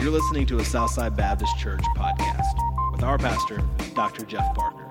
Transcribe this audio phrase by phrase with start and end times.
[0.00, 2.54] You're listening to a Southside Baptist Church podcast
[2.90, 3.62] with our pastor,
[3.94, 4.24] Dr.
[4.24, 4.90] Jeff Parker.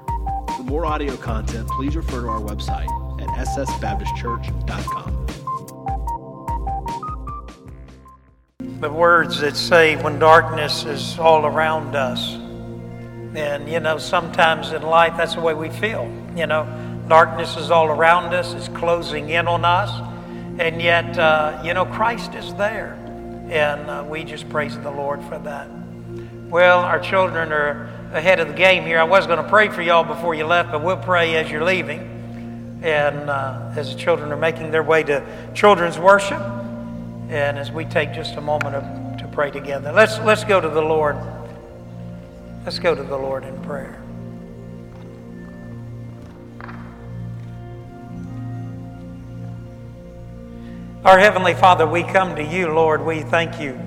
[0.56, 2.88] For more audio content, please refer to our website
[3.20, 5.26] at ssbaptistchurch.com.
[8.82, 12.36] The words that say, when darkness is all around us.
[13.36, 16.04] And, you know, sometimes in life, that's the way we feel.
[16.36, 16.68] You know,
[17.08, 19.90] darkness is all around us, it's closing in on us.
[20.60, 23.09] And yet, uh, you know, Christ is there.
[23.50, 25.68] And uh, we just praise the Lord for that.
[26.50, 29.00] Well, our children are ahead of the game here.
[29.00, 31.64] I was going to pray for y'all before you left, but we'll pray as you're
[31.64, 32.80] leaving.
[32.84, 36.40] And uh, as the children are making their way to children's worship,
[37.30, 40.70] and as we take just a moment of, to pray together, let's, let's go to
[40.70, 41.18] the Lord.
[42.66, 43.99] Let's go to the Lord in prayer.
[51.10, 53.04] Our Heavenly Father, we come to you, Lord.
[53.04, 53.80] We thank you,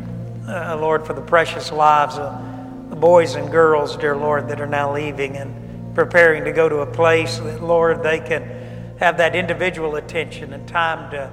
[0.49, 4.67] uh, Lord, for the precious lives of the boys and girls, dear Lord, that are
[4.67, 9.37] now leaving and preparing to go to a place that, Lord, they can have that
[9.37, 11.31] individual attention and time to,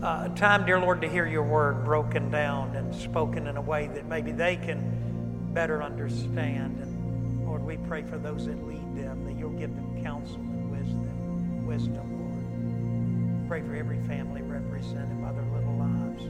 [0.00, 3.88] uh, time, dear Lord, to hear your word broken down and spoken in a way
[3.88, 6.78] that maybe they can better understand.
[6.82, 10.70] And Lord, we pray for those that lead them, that you'll give them counsel and
[10.70, 12.06] wisdom, wisdom,
[13.40, 13.48] Lord.
[13.48, 14.42] Pray for every family
[14.80, 16.24] represented by their little lives.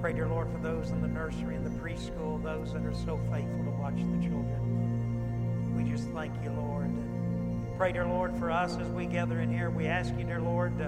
[0.00, 3.20] Pray, dear Lord, for those in the nursery and the preschool, those that are so
[3.30, 5.76] faithful to watch the children.
[5.76, 6.86] We just thank you, Lord.
[6.86, 9.70] And pray, dear Lord, for us as we gather in here.
[9.70, 10.86] We ask you, dear Lord, to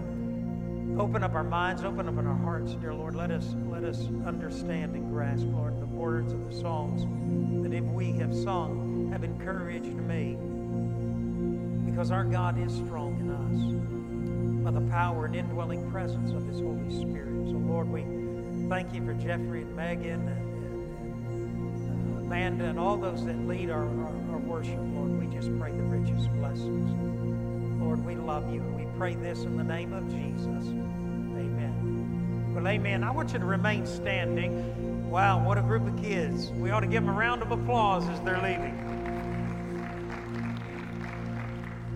[0.98, 3.14] open up our minds, open up in our hearts, dear Lord.
[3.14, 7.02] Let us let us understand and grasp, Lord, the words of the songs
[7.62, 10.36] that if we have sung have encouraged me.
[11.88, 14.01] Because our God is strong in us
[14.62, 17.48] by the power and indwelling presence of His Holy Spirit.
[17.48, 18.02] So, Lord, we
[18.68, 20.28] thank you for Jeffrey and Megan and,
[21.28, 25.18] and, and uh, Amanda and all those that lead our, our, our worship, Lord.
[25.18, 26.90] We just pray the richest blessings.
[27.82, 30.68] Lord, we love you and we pray this in the name of Jesus.
[30.68, 32.52] Amen.
[32.54, 33.02] Well, amen.
[33.02, 35.10] I want you to remain standing.
[35.10, 36.50] Wow, what a group of kids.
[36.50, 38.91] We ought to give them a round of applause as they're leaving.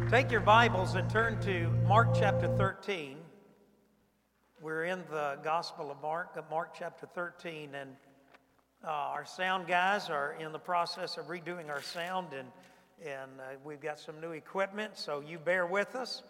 [0.09, 3.17] Take your Bibles and turn to Mark chapter 13.
[4.61, 7.91] We're in the Gospel of Mark, Mark chapter 13, and
[8.85, 12.47] uh, our sound guys are in the process of redoing our sound, and,
[13.05, 16.23] and uh, we've got some new equipment, so you bear with us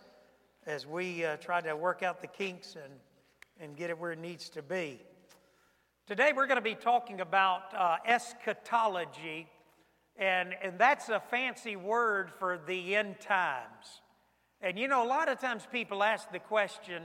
[0.65, 2.95] as we uh, try to work out the kinks and,
[3.61, 4.99] and get it where it needs to be.
[6.07, 9.49] Today, we're going to be talking about uh, eschatology
[10.19, 14.01] and, and that's a fancy word for the end times.
[14.61, 17.03] And you know, a lot of times people ask the question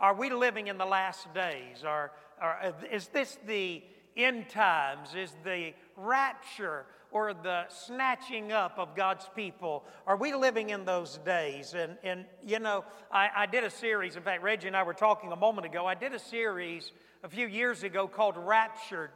[0.00, 1.84] are we living in the last days?
[1.84, 2.10] Or,
[2.42, 3.82] or is this the
[4.16, 5.14] end times?
[5.14, 9.84] Is the rapture or the snatching up of God's people?
[10.06, 11.74] Are we living in those days?
[11.74, 14.94] And, and you know, I, I did a series, in fact, Reggie and I were
[14.94, 15.86] talking a moment ago.
[15.86, 16.90] I did a series
[17.22, 19.12] a few years ago called Raptured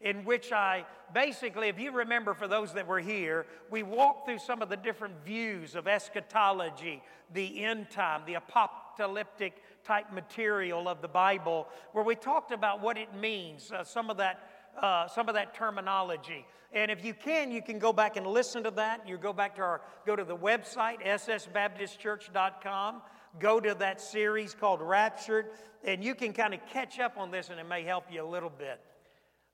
[0.00, 4.38] in which I basically, if you remember for those that were here, we walked through
[4.38, 7.02] some of the different views of eschatology,
[7.34, 12.96] the end time, the apocalyptic type material of the Bible, where we talked about what
[12.96, 14.48] it means, uh, some of that.
[14.80, 16.46] Uh, some of that terminology.
[16.72, 19.06] And if you can, you can go back and listen to that.
[19.06, 23.02] You go back to our, go to the website, ssbaptistchurch.com,
[23.40, 25.46] go to that series called Raptured,
[25.84, 28.24] and you can kind of catch up on this and it may help you a
[28.24, 28.80] little bit.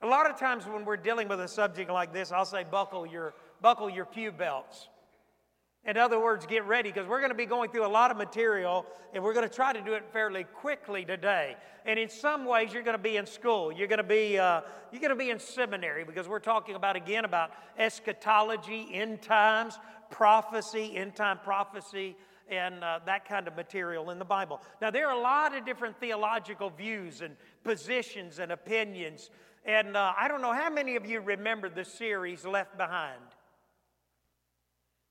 [0.02, 3.06] A lot of times when we're dealing with a subject like this, I'll say, buckle
[3.06, 4.88] your, buckle your pew belts.
[5.86, 8.16] In other words, get ready because we're going to be going through a lot of
[8.16, 8.84] material
[9.14, 11.56] and we're going to try to do it fairly quickly today.
[11.86, 13.70] And in some ways, you're going to be in school.
[13.70, 16.96] You're going to be, uh, you're going to be in seminary because we're talking about,
[16.96, 19.78] again, about eschatology, end times,
[20.10, 22.16] prophecy, end time prophecy,
[22.48, 24.60] and uh, that kind of material in the Bible.
[24.82, 29.30] Now, there are a lot of different theological views and positions and opinions
[29.66, 33.20] and uh, I don't know how many of you remember the series Left Behind.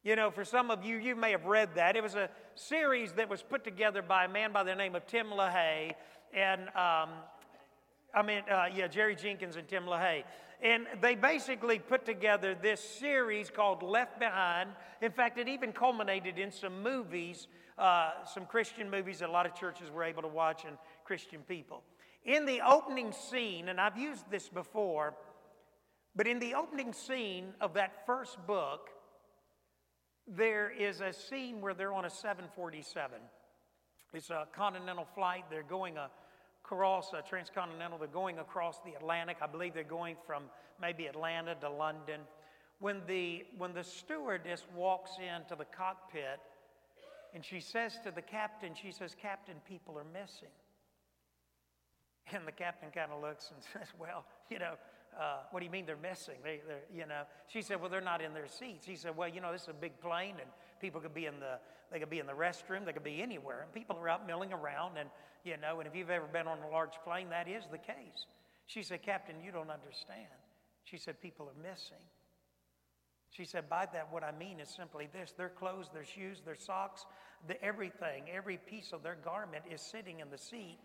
[0.01, 1.97] You know, for some of you, you may have read that.
[1.97, 5.05] It was a series that was put together by a man by the name of
[5.07, 5.93] Tim LaHaye.
[6.33, 7.09] And um,
[8.13, 10.23] I mean, uh, yeah, Jerry Jenkins and Tim LaHaye.
[10.61, 14.69] And they basically put together this series called Left Behind.
[15.01, 17.47] In fact, it even culminated in some movies,
[17.77, 21.41] uh, some Christian movies that a lot of churches were able to watch and Christian
[21.41, 21.83] people.
[22.25, 25.13] In the opening scene, and I've used this before,
[26.15, 28.89] but in the opening scene of that first book,
[30.27, 33.19] there is a scene where they're on a 747.
[34.13, 35.43] It's a continental flight.
[35.51, 35.97] They're going
[36.63, 37.99] across a transcontinental.
[37.99, 39.37] They're going across the Atlantic.
[39.41, 40.43] I believe they're going from
[40.81, 42.21] maybe Atlanta to London.
[42.79, 46.39] When the, when the stewardess walks into the cockpit
[47.35, 50.49] and she says to the captain, she says, Captain, people are missing.
[52.31, 54.73] And the captain kind of looks and says, Well, you know,
[55.19, 56.35] uh, what do you mean they're missing?
[56.43, 58.85] They, they're, you know, she said, well, they're not in their seats.
[58.85, 60.49] He said, well, you know, this is a big plane, and
[60.81, 61.57] people could be in the,
[61.91, 64.51] they could be in the restroom, they could be anywhere, and people are out milling
[64.51, 65.09] around, and
[65.45, 68.25] you know, and if you've ever been on a large plane, that is the case.
[68.65, 70.27] She said, Captain, you don't understand.
[70.83, 72.01] She said, people are missing.
[73.29, 76.55] She said, by that, what I mean is simply this their clothes, their shoes, their
[76.55, 77.05] socks,
[77.47, 80.79] the, everything, every piece of their garment is sitting in the seat.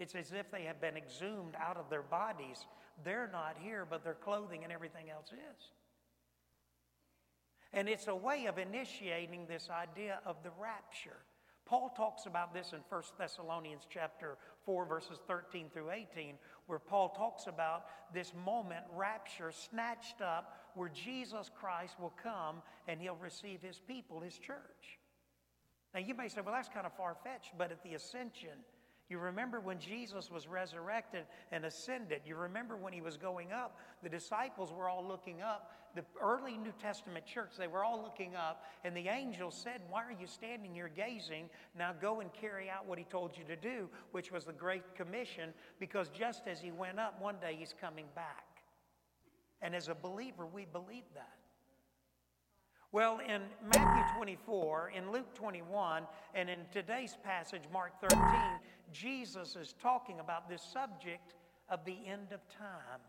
[0.00, 2.64] It's as if they have been exhumed out of their bodies
[3.04, 5.70] they're not here, but their clothing and everything else is.
[7.72, 11.16] And it's a way of initiating this idea of the rapture.
[11.66, 16.34] Paul talks about this in 1 Thessalonians chapter 4 verses 13 through 18
[16.66, 22.56] where Paul talks about this moment rapture snatched up where Jesus Christ will come
[22.88, 24.98] and he'll receive his people his church.
[25.94, 28.64] Now you may say well that's kind of far fetched but at the ascension
[29.10, 32.20] you remember when Jesus was resurrected and ascended.
[32.24, 33.76] You remember when he was going up.
[34.04, 35.72] The disciples were all looking up.
[35.96, 38.64] The early New Testament church, they were all looking up.
[38.84, 41.50] And the angel said, Why are you standing here gazing?
[41.76, 44.94] Now go and carry out what he told you to do, which was the Great
[44.94, 48.46] Commission, because just as he went up, one day he's coming back.
[49.60, 51.40] And as a believer, we believe that.
[52.92, 53.42] Well, in
[53.72, 56.02] Matthew 24, in Luke 21,
[56.34, 58.20] and in today's passage, Mark 13,
[58.92, 61.34] Jesus is talking about this subject
[61.68, 63.00] of the end of time,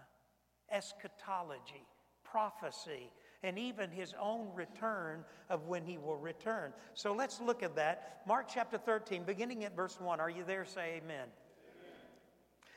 [0.72, 1.86] eschatology,
[2.24, 3.10] prophecy,
[3.44, 6.72] and even his own return of when he will return.
[6.94, 8.22] So let's look at that.
[8.28, 10.19] Mark chapter 13, beginning at verse 1.
[10.19, 10.66] Are you there?
[10.66, 11.28] Say amen.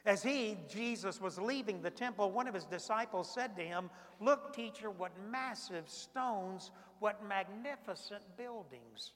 [0.07, 3.89] As he, Jesus, was leaving the temple, one of his disciples said to him,
[4.21, 9.13] Look, teacher, what massive stones, what magnificent buildings.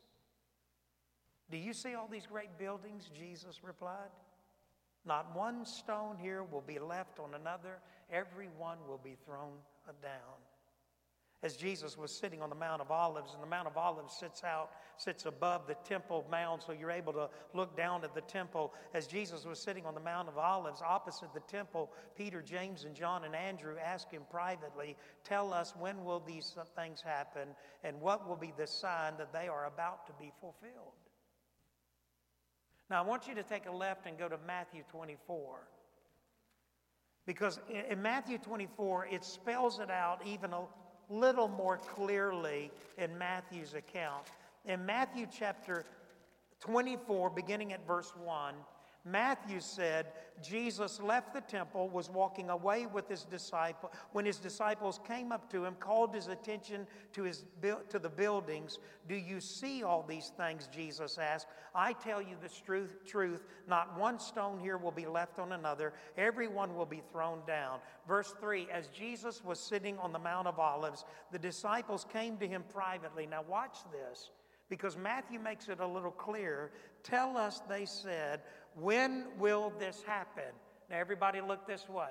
[1.51, 3.11] Do you see all these great buildings?
[3.17, 4.11] Jesus replied.
[5.05, 7.79] Not one stone here will be left on another,
[8.13, 9.55] every one will be thrown
[10.03, 10.37] down.
[11.43, 14.43] As Jesus was sitting on the Mount of Olives, and the Mount of Olives sits
[14.43, 18.75] out, sits above the temple mound, so you're able to look down at the temple.
[18.93, 22.95] As Jesus was sitting on the Mount of Olives opposite the temple, Peter, James, and
[22.95, 27.51] John and Andrew asked him privately, Tell us when will these things happen,
[27.85, 31.08] and what will be the sign that they are about to be fulfilled?
[32.91, 35.59] Now, I want you to take a left and go to Matthew 24.
[37.27, 40.63] Because in Matthew 24, it spells it out even a
[41.11, 44.25] little more clearly in Matthew's account.
[44.65, 45.85] In Matthew chapter
[46.61, 48.55] 24, beginning at verse 1,
[49.11, 50.07] Matthew said
[50.43, 53.93] Jesus left the temple, was walking away with his disciple.
[54.13, 57.45] When his disciples came up to him, called his attention to, his,
[57.89, 58.79] to the buildings.
[59.09, 60.69] Do you see all these things?
[60.73, 61.49] Jesus asked.
[61.75, 65.93] I tell you the truth, truth, not one stone here will be left on another.
[66.17, 67.81] Everyone will be thrown down.
[68.07, 72.47] Verse 3 As Jesus was sitting on the Mount of Olives, the disciples came to
[72.47, 73.27] him privately.
[73.27, 74.31] Now, watch this
[74.69, 76.71] because Matthew makes it a little clear.
[77.03, 78.43] Tell us, they said,
[78.81, 80.53] when will this happen?
[80.91, 82.11] Now, everybody look this way.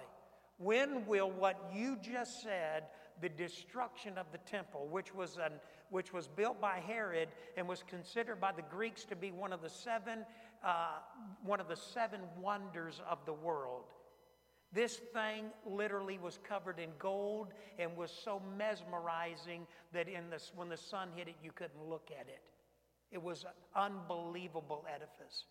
[0.58, 2.84] When will what you just said,
[3.22, 5.54] the destruction of the temple, which was, an,
[5.90, 9.62] which was built by Herod and was considered by the Greeks to be one of
[9.62, 10.26] the seven,
[10.64, 10.98] uh,
[11.44, 13.84] one of the seven wonders of the world,
[14.74, 20.24] this thing literally was covered in gold and was so mesmerizing that in
[20.56, 22.42] when the sun hit it, you couldn't look at it.
[23.12, 25.46] It was an unbelievable edifice.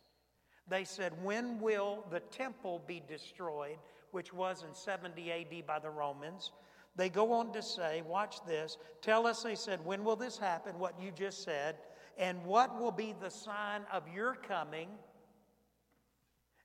[0.68, 3.78] They said, When will the temple be destroyed?
[4.11, 6.52] Which was in 70 AD by the Romans.
[6.96, 8.78] They go on to say, Watch this.
[9.02, 10.78] Tell us, they said, When will this happen?
[10.78, 11.76] What you just said.
[12.18, 14.88] And what will be the sign of your coming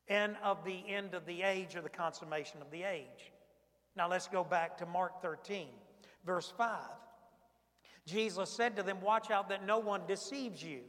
[0.07, 3.33] and of the end of the age or the consummation of the age?
[3.95, 5.67] Now let's go back to Mark 13,
[6.25, 6.79] verse 5.
[8.07, 10.81] Jesus said to them, Watch out that no one deceives you.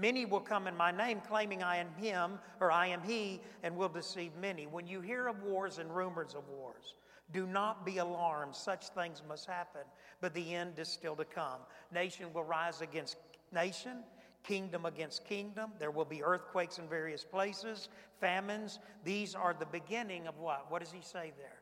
[0.00, 3.76] Many will come in my name, claiming I am him or I am he, and
[3.76, 4.66] will deceive many.
[4.66, 6.94] When you hear of wars and rumors of wars,
[7.32, 8.56] do not be alarmed.
[8.56, 9.82] Such things must happen,
[10.20, 11.60] but the end is still to come.
[11.92, 13.16] Nation will rise against
[13.52, 13.98] nation,
[14.42, 15.70] kingdom against kingdom.
[15.78, 17.90] There will be earthquakes in various places,
[18.20, 18.78] famines.
[19.04, 20.70] These are the beginning of what?
[20.70, 21.60] What does he say there?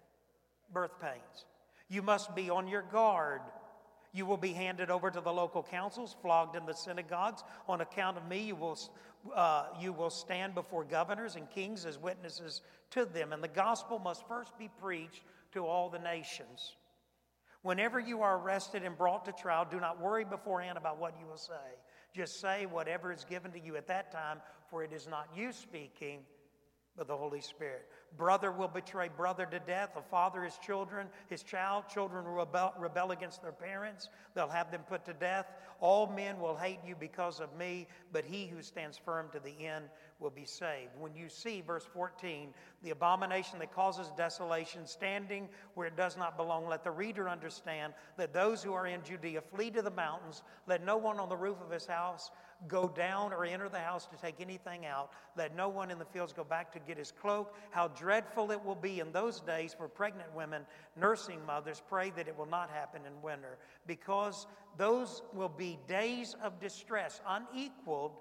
[0.73, 1.47] Birth pains.
[1.89, 3.41] You must be on your guard.
[4.13, 7.43] You will be handed over to the local councils, flogged in the synagogues.
[7.69, 8.79] On account of me, you will,
[9.35, 13.33] uh, you will stand before governors and kings as witnesses to them.
[13.33, 15.23] And the gospel must first be preached
[15.53, 16.77] to all the nations.
[17.63, 21.27] Whenever you are arrested and brought to trial, do not worry beforehand about what you
[21.27, 21.55] will say.
[22.15, 24.39] Just say whatever is given to you at that time,
[24.71, 26.21] for it is not you speaking,
[26.97, 27.87] but the Holy Spirit.
[28.17, 31.85] Brother will betray brother to death, a father his children, his child.
[31.93, 34.09] Children will rebel, rebel against their parents.
[34.35, 35.47] They'll have them put to death.
[35.81, 39.67] All men will hate you because of me, but he who stands firm to the
[39.67, 39.85] end
[40.19, 40.91] will be saved.
[40.99, 46.37] When you see, verse 14, the abomination that causes desolation standing where it does not
[46.37, 50.43] belong, let the reader understand that those who are in Judea flee to the mountains.
[50.67, 52.31] Let no one on the roof of his house
[52.67, 55.11] go down or enter the house to take anything out.
[55.37, 57.55] Let no one in the fields go back to get his cloak.
[57.71, 60.63] How dreadful it will be in those days for pregnant women,
[60.97, 61.81] nursing mothers.
[61.89, 64.47] Pray that it will not happen in winter, because
[64.77, 68.13] those will be days of distress, unequaled.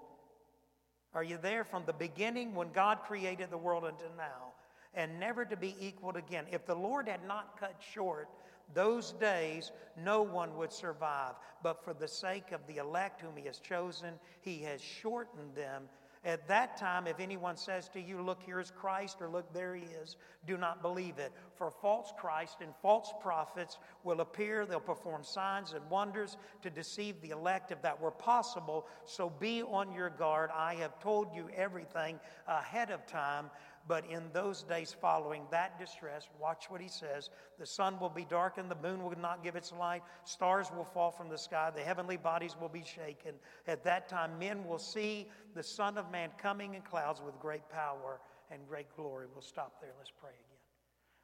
[1.14, 4.52] Are you there from the beginning when God created the world until now?
[4.94, 6.46] And never to be equaled again.
[6.50, 8.28] If the Lord had not cut short
[8.74, 11.34] those days no one would survive.
[11.62, 15.84] But for the sake of the elect whom he has chosen, he has shortened them.
[16.24, 19.74] At that time, if anyone says to you, Look, here is Christ, or Look, there
[19.74, 21.32] he is, do not believe it.
[21.54, 24.66] For false Christ and false prophets will appear.
[24.66, 28.86] They'll perform signs and wonders to deceive the elect if that were possible.
[29.04, 30.50] So be on your guard.
[30.54, 33.50] I have told you everything ahead of time.
[33.86, 38.24] But in those days following that distress, watch what he says the sun will be
[38.24, 41.82] darkened, the moon will not give its light, stars will fall from the sky, the
[41.82, 43.34] heavenly bodies will be shaken.
[43.66, 47.68] At that time, men will see the Son of Man coming in clouds with great
[47.70, 48.20] power
[48.50, 49.26] and great glory.
[49.32, 49.92] We'll stop there.
[49.98, 50.58] Let's pray again.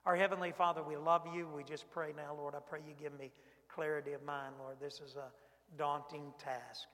[0.07, 1.49] Our Heavenly Father, we love you.
[1.49, 2.55] We just pray now, Lord.
[2.55, 3.33] I pray you give me
[3.69, 4.77] clarity of mind, Lord.
[4.81, 5.33] This is a
[5.79, 6.89] daunting task,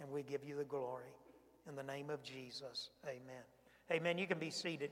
[0.00, 1.10] and we give you the glory.
[1.68, 3.42] In the name of Jesus, amen.
[3.90, 4.18] Amen.
[4.18, 4.90] You can be seated.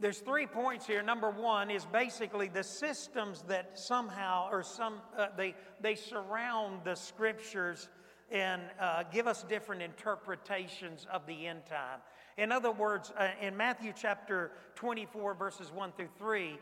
[0.00, 1.02] There's three points here.
[1.02, 6.94] Number one is basically the systems that somehow or some uh, they they surround the
[6.94, 7.88] scriptures
[8.30, 12.00] and uh, give us different interpretations of the end time.
[12.36, 16.58] In other words, uh, in Matthew chapter 24, verses 1 through 3,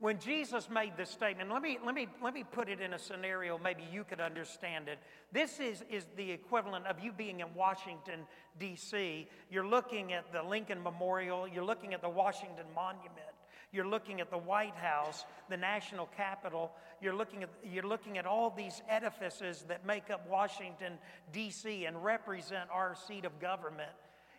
[0.00, 2.98] when Jesus made this statement, let me, let, me, let me put it in a
[2.98, 4.98] scenario maybe you could understand it.
[5.32, 8.20] This is, is the equivalent of you being in Washington,
[8.58, 9.28] D.C.
[9.50, 13.34] You're looking at the Lincoln Memorial, you're looking at the Washington Monument.
[13.74, 16.70] You're looking at the White House, the national capital.
[17.02, 20.92] You're looking at, you're looking at all these edifices that make up Washington,
[21.32, 23.90] D.C., and represent our seat of government.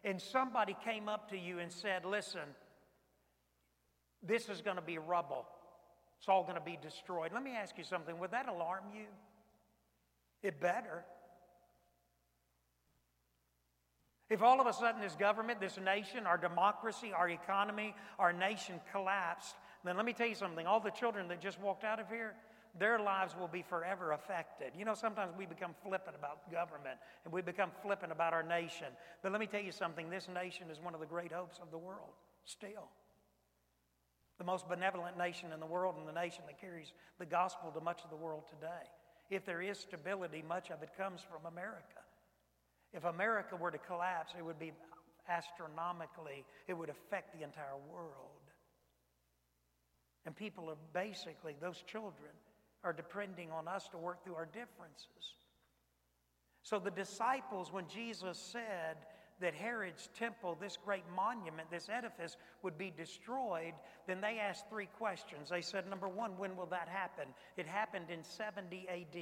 [0.06, 2.44] And somebody came up to you and said, Listen,
[4.28, 5.46] this is going to be rubble.
[6.20, 7.32] It's all going to be destroyed.
[7.34, 8.18] Let me ask you something.
[8.20, 9.06] Would that alarm you?
[10.42, 11.04] It better.
[14.30, 18.80] If all of a sudden this government, this nation, our democracy, our economy, our nation
[18.92, 20.66] collapsed, then let me tell you something.
[20.66, 22.34] All the children that just walked out of here,
[22.80, 24.72] their lives will be forever affected.
[24.76, 28.88] You know, sometimes we become flippant about government and we become flippant about our nation.
[29.22, 31.70] But let me tell you something this nation is one of the great hopes of
[31.70, 32.14] the world,
[32.46, 32.90] still
[34.38, 37.82] the most benevolent nation in the world and the nation that carries the gospel to
[37.82, 38.90] much of the world today.
[39.30, 42.04] If there is stability, much of it comes from America.
[42.94, 44.72] If America were to collapse, it would be
[45.28, 48.12] astronomically, it would affect the entire world.
[50.26, 52.32] And people are basically, those children
[52.84, 55.36] are depending on us to work through our differences.
[56.64, 58.98] So the disciples, when Jesus said,
[59.42, 63.74] that Herod's temple, this great monument, this edifice, would be destroyed,
[64.08, 65.50] then they asked three questions.
[65.50, 67.26] They said, number one, when will that happen?
[67.58, 69.22] It happened in 70 AD.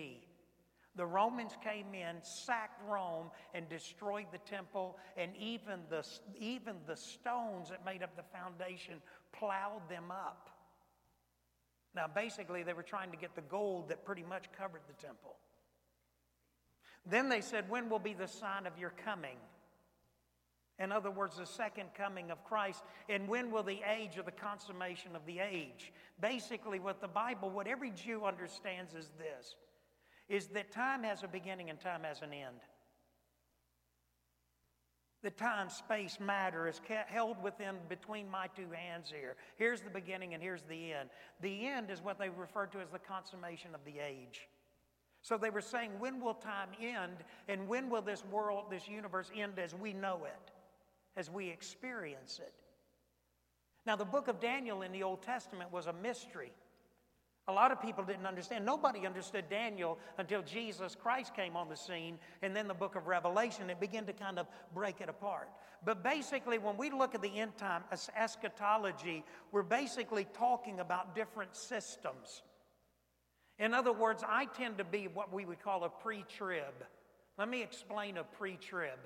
[0.95, 6.05] The Romans came in, sacked Rome, and destroyed the temple, and even the,
[6.39, 9.01] even the stones that made up the foundation
[9.31, 10.49] plowed them up.
[11.95, 15.35] Now, basically, they were trying to get the gold that pretty much covered the temple.
[17.05, 19.37] Then they said, When will be the sign of your coming?
[20.79, 22.83] In other words, the second coming of Christ.
[23.07, 25.93] And when will the age of the consummation of the age?
[26.19, 29.55] Basically, what the Bible, what every Jew understands is this
[30.29, 32.55] is that time has a beginning and time has an end.
[35.21, 39.35] The time, space, matter is held within between my two hands here.
[39.57, 41.09] Here's the beginning and here's the end.
[41.41, 44.47] The end is what they refer to as the consummation of the age.
[45.21, 49.29] So they were saying, when will time end and when will this world, this universe
[49.35, 50.52] end as we know it?
[51.15, 52.53] As we experience it.
[53.85, 56.51] Now, the book of Daniel in the Old Testament was a mystery.
[57.49, 58.65] A lot of people didn't understand.
[58.65, 63.07] Nobody understood Daniel until Jesus Christ came on the scene, and then the book of
[63.07, 65.49] Revelation, it began to kind of break it apart.
[65.83, 67.83] But basically, when we look at the end time
[68.15, 72.43] eschatology, we're basically talking about different systems.
[73.59, 76.73] In other words, I tend to be what we would call a pre trib.
[77.37, 78.99] Let me explain a pre trib.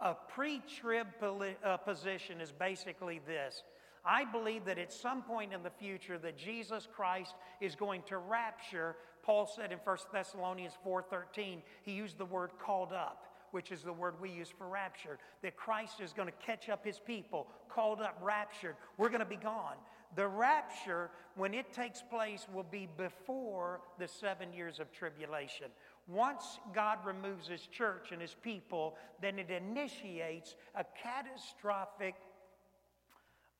[0.00, 3.62] A pre trib uh, position is basically this
[4.04, 8.18] I believe that at some point in the future that Jesus Christ is going to
[8.18, 8.96] rapture.
[9.22, 13.92] Paul said in 1 Thessalonians 4:13, he used the word called up which is the
[13.92, 18.00] word we use for rapture, that Christ is going to catch up his people, called
[18.00, 18.74] up, raptured.
[18.98, 19.76] We're going to be gone.
[20.16, 25.66] The rapture, when it takes place, will be before the seven years of tribulation.
[26.06, 32.14] Once God removes his church and his people, then it initiates a catastrophic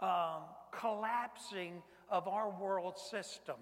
[0.01, 3.57] um, collapsing of our world system,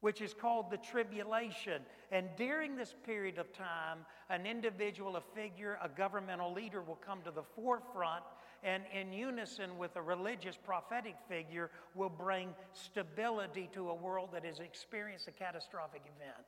[0.00, 1.82] which is called the tribulation.
[2.10, 3.98] And during this period of time,
[4.28, 8.24] an individual, a figure, a governmental leader will come to the forefront
[8.64, 14.44] and in unison with a religious prophetic figure will bring stability to a world that
[14.44, 16.44] has experienced a catastrophic event.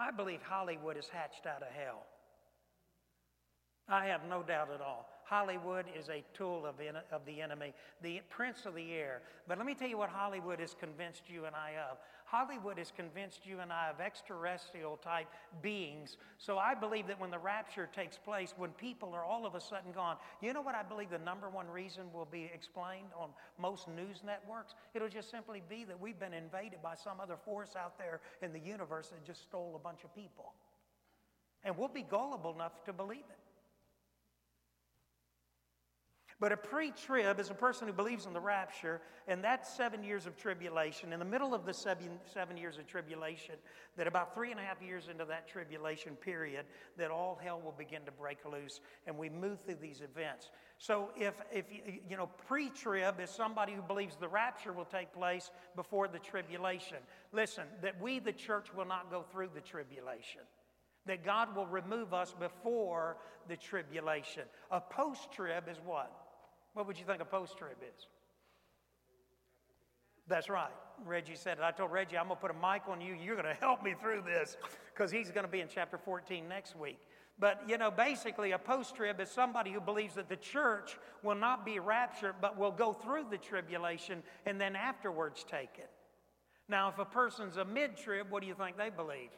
[0.00, 2.06] I believe Hollywood is hatched out of hell.
[3.86, 5.08] I have no doubt at all.
[5.24, 6.76] Hollywood is a tool of,
[7.12, 9.20] of the enemy, the prince of the air.
[9.46, 11.98] But let me tell you what Hollywood has convinced you and I of.
[12.30, 15.26] Hollywood has convinced you and I of extraterrestrial type
[15.62, 16.16] beings.
[16.38, 19.60] So I believe that when the rapture takes place, when people are all of a
[19.60, 23.30] sudden gone, you know what I believe the number one reason will be explained on
[23.58, 24.76] most news networks?
[24.94, 28.52] It'll just simply be that we've been invaded by some other force out there in
[28.52, 30.52] the universe that just stole a bunch of people.
[31.64, 33.49] And we'll be gullible enough to believe it.
[36.40, 40.02] But a pre trib is a person who believes in the rapture, and that's seven
[40.02, 41.12] years of tribulation.
[41.12, 43.56] In the middle of the seven, seven years of tribulation,
[43.98, 46.64] that about three and a half years into that tribulation period,
[46.96, 50.50] that all hell will begin to break loose, and we move through these events.
[50.78, 51.66] So, if, if
[52.08, 56.18] you know, pre trib is somebody who believes the rapture will take place before the
[56.18, 56.96] tribulation.
[57.32, 60.40] Listen, that we, the church, will not go through the tribulation
[61.06, 63.16] that God will remove us before
[63.48, 64.42] the tribulation.
[64.70, 66.12] A post trib is what?
[66.74, 68.06] What would you think a post trib is?
[70.28, 70.70] That's right.
[71.04, 71.64] Reggie said it.
[71.64, 73.14] I told Reggie, I'm going to put a mic on you.
[73.14, 74.56] You're going to help me through this
[74.94, 76.98] because he's going to be in chapter 14 next week.
[77.38, 81.34] But, you know, basically, a post trib is somebody who believes that the church will
[81.34, 85.90] not be raptured, but will go through the tribulation and then afterwards take it.
[86.68, 89.30] Now, if a person's a mid trib, what do you think they believe?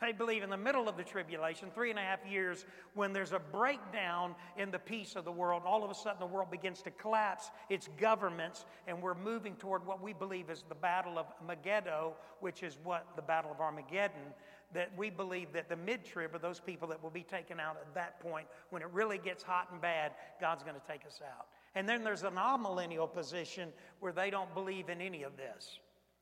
[0.00, 3.32] They believe in the middle of the tribulation, three and a half years, when there's
[3.32, 6.80] a breakdown in the peace of the world, all of a sudden the world begins
[6.82, 11.26] to collapse its governments, and we're moving toward what we believe is the battle of
[11.46, 14.32] Megiddo, which is what the battle of Armageddon.
[14.72, 17.76] That we believe that the mid trib are those people that will be taken out
[17.76, 18.46] at that point.
[18.70, 21.48] When it really gets hot and bad, God's going to take us out.
[21.74, 25.80] And then there's an amillennial position where they don't believe in any of this.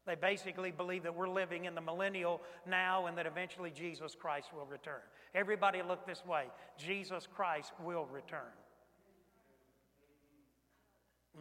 [0.09, 4.49] They basically believe that we're living in the millennial now and that eventually Jesus Christ
[4.55, 5.03] will return.
[5.35, 6.47] Everybody look this way
[6.79, 8.41] Jesus Christ will return.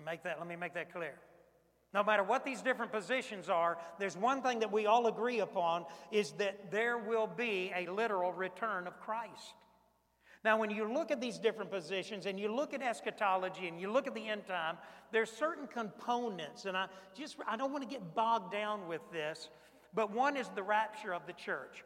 [0.05, 1.15] Make that, let me make that clear.
[1.93, 5.85] No matter what these different positions are, there's one thing that we all agree upon
[6.11, 9.55] is that there will be a literal return of Christ.
[10.47, 13.91] Now, when you look at these different positions and you look at eschatology and you
[13.91, 14.77] look at the end time,
[15.11, 19.49] there's certain components, and I just I don't want to get bogged down with this,
[19.93, 21.83] but one is the rapture of the church.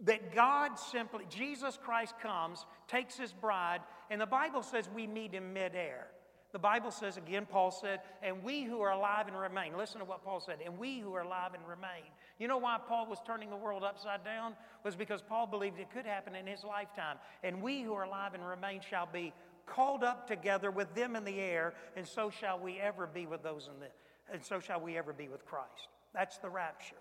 [0.00, 5.34] That God simply, Jesus Christ comes, takes his bride, and the Bible says we meet
[5.34, 6.06] in midair.
[6.52, 9.76] The Bible says, again, Paul said, and we who are alive and remain.
[9.76, 12.08] Listen to what Paul said, and we who are alive and remain.
[12.38, 14.54] You know why Paul was turning the world upside down?
[14.84, 17.16] Was because Paul believed it could happen in his lifetime.
[17.42, 19.32] And we who are alive and remain shall be
[19.66, 23.42] called up together with them in the air, and so shall we ever be with
[23.42, 23.88] those in the,
[24.32, 25.88] and so shall we ever be with Christ.
[26.14, 26.96] That's the rapture.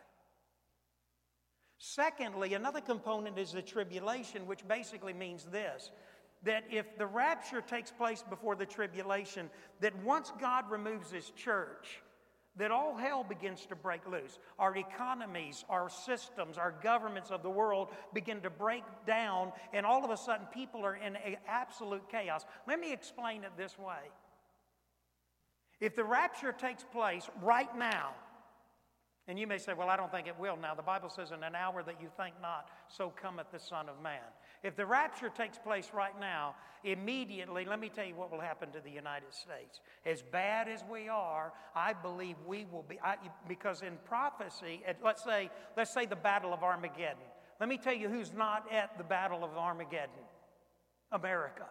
[1.79, 5.91] Secondly, another component is the tribulation, which basically means this
[6.43, 11.99] that if the rapture takes place before the tribulation, that once God removes his church,
[12.57, 14.39] that all hell begins to break loose.
[14.57, 20.03] Our economies, our systems, our governments of the world begin to break down, and all
[20.03, 21.17] of a sudden people are in
[21.47, 22.45] absolute chaos.
[22.67, 24.09] Let me explain it this way.
[25.79, 28.11] If the rapture takes place right now,
[29.27, 30.73] and you may say, Well, I don't think it will now.
[30.73, 34.01] The Bible says, In an hour that you think not, so cometh the Son of
[34.01, 34.21] Man.
[34.63, 38.71] If the rapture takes place right now, immediately, let me tell you what will happen
[38.71, 39.81] to the United States.
[40.05, 43.15] As bad as we are, I believe we will be, I,
[43.47, 47.17] because in prophecy, let's say, let's say the Battle of Armageddon.
[47.59, 50.09] Let me tell you who's not at the Battle of Armageddon
[51.11, 51.65] America.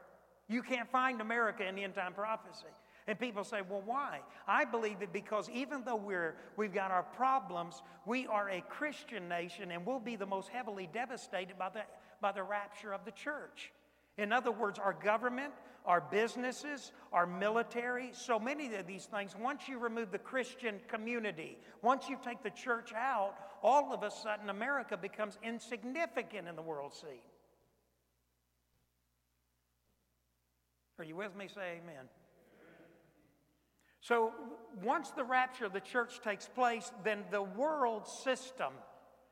[0.48, 2.66] You can't find America in the end time prophecy.
[3.08, 4.20] And people say, well, why?
[4.48, 9.28] I believe it because even though we're, we've got our problems, we are a Christian
[9.28, 11.82] nation and we'll be the most heavily devastated by the,
[12.20, 13.72] by the rapture of the church.
[14.18, 15.52] In other words, our government,
[15.84, 21.58] our businesses, our military, so many of these things, once you remove the Christian community,
[21.82, 26.62] once you take the church out, all of a sudden America becomes insignificant in the
[26.62, 27.20] world scene.
[30.98, 31.46] Are you with me?
[31.48, 32.06] Say amen.
[34.00, 34.32] So
[34.82, 38.72] once the rapture of the church takes place, then the world system,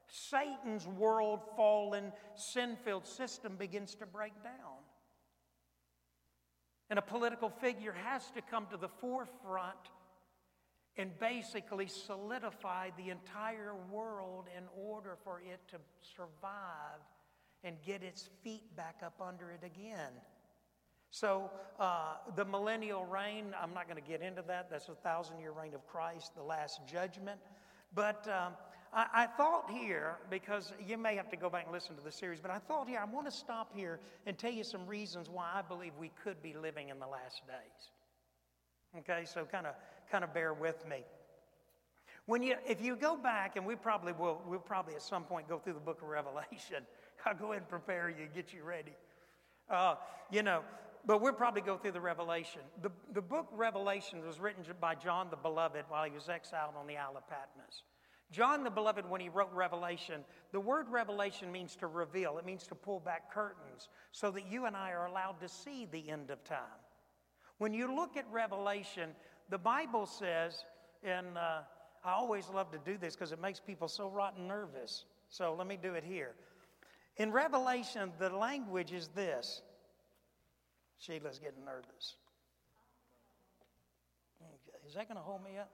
[0.08, 4.82] Satan's world fallen, sin filled system begins to break down.
[6.90, 9.76] And a political figure has to come to the forefront
[10.96, 15.76] and basically solidify the entire world in order for it to
[16.16, 17.00] survive
[17.64, 20.12] and get its feet back up under it again.
[21.10, 24.68] So, uh, the millennial reign, I'm not going to get into that.
[24.70, 27.40] That's a thousand year reign of Christ, the last judgment.
[27.94, 28.54] But um,
[28.94, 32.12] I, I, thought here, because you may have to go back and listen to the
[32.12, 35.28] series, but I thought here, I want to stop here and tell you some reasons
[35.28, 37.90] why I believe we could be living in the last days.
[39.00, 39.74] Okay, so kind of
[40.10, 40.98] kind of bear with me.
[42.26, 45.48] When you, if you go back, and we probably will, we'll probably at some point
[45.48, 46.86] go through the book of Revelation.
[47.26, 48.92] I'll go ahead and prepare you, get you ready.
[49.68, 49.96] Uh,
[50.30, 50.62] you know,
[51.06, 52.60] but we'll probably go through the Revelation.
[52.82, 56.86] The, the book Revelation was written by John the Beloved while he was exiled on
[56.86, 57.82] the Isle of Patmos.
[58.32, 62.66] John the Beloved, when he wrote Revelation, the word revelation means to reveal, it means
[62.66, 66.30] to pull back curtains so that you and I are allowed to see the end
[66.30, 66.58] of time.
[67.58, 69.10] When you look at Revelation,
[69.50, 70.64] the Bible says,
[71.04, 71.60] and uh,
[72.04, 75.04] I always love to do this because it makes people so rotten nervous.
[75.28, 76.34] So let me do it here.
[77.16, 79.62] In Revelation, the language is this
[80.98, 82.16] Sheila's getting nervous.
[84.86, 85.70] Is that going to hold me up?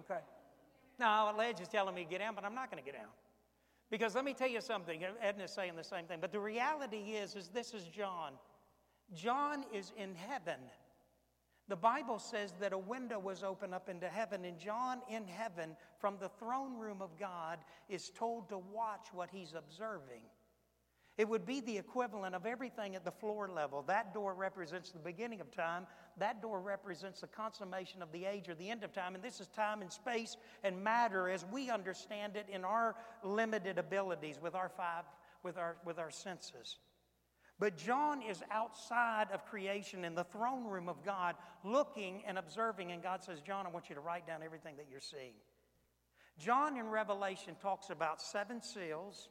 [0.00, 0.20] Okay.
[1.00, 3.08] No, Ledge is telling me to get down, but I'm not going to get down.
[3.90, 5.02] Because let me tell you something.
[5.22, 6.18] Edna's saying the same thing.
[6.20, 8.34] But the reality is, is this is John.
[9.14, 10.60] John is in heaven.
[11.68, 15.76] The Bible says that a window was opened up into heaven, and John in heaven,
[15.98, 17.58] from the throne room of God,
[17.88, 20.22] is told to watch what he's observing.
[21.20, 23.82] It would be the equivalent of everything at the floor level.
[23.82, 25.86] That door represents the beginning of time.
[26.16, 29.14] That door represents the consummation of the age or the end of time.
[29.14, 33.76] And this is time and space and matter as we understand it in our limited
[33.76, 35.04] abilities with our five,
[35.42, 36.78] with our, with our senses.
[37.58, 42.92] But John is outside of creation in the throne room of God, looking and observing.
[42.92, 45.34] And God says, John, I want you to write down everything that you're seeing.
[46.38, 49.28] John in Revelation talks about seven seals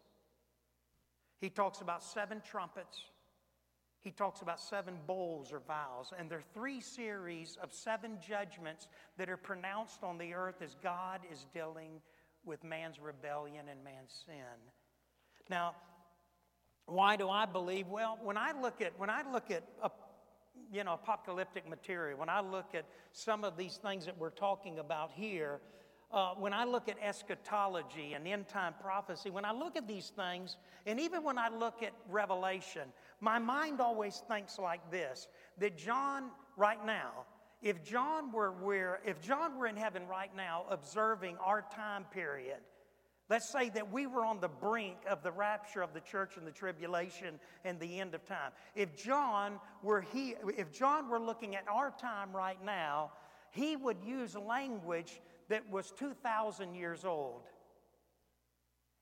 [1.40, 3.00] he talks about seven trumpets.
[4.02, 6.14] He talks about seven bowls or vials.
[6.18, 10.76] And there are three series of seven judgments that are pronounced on the earth as
[10.82, 12.02] God is dealing
[12.46, 14.36] with man's rebellion and man's sin.
[15.50, 15.76] Now,
[16.86, 17.88] why do I believe?
[17.88, 19.92] Well, when I look at when I look at a,
[20.72, 24.80] you know apocalyptic material, when I look at some of these things that we're talking
[24.80, 25.60] about here,
[26.12, 30.12] uh, when I look at eschatology and end time prophecy, when I look at these
[30.16, 32.90] things, and even when I look at Revelation,
[33.22, 35.28] my mind always thinks like this
[35.60, 37.26] that John, right now,
[37.62, 42.58] if John were where, if John were in heaven right now observing our time period,
[43.30, 46.48] let's say that we were on the brink of the rapture of the church and
[46.48, 48.52] the tribulation and the end of time.
[48.76, 53.12] If John were he, if John were looking at our time right now,
[53.52, 57.44] he would use language that was 2,000 years old.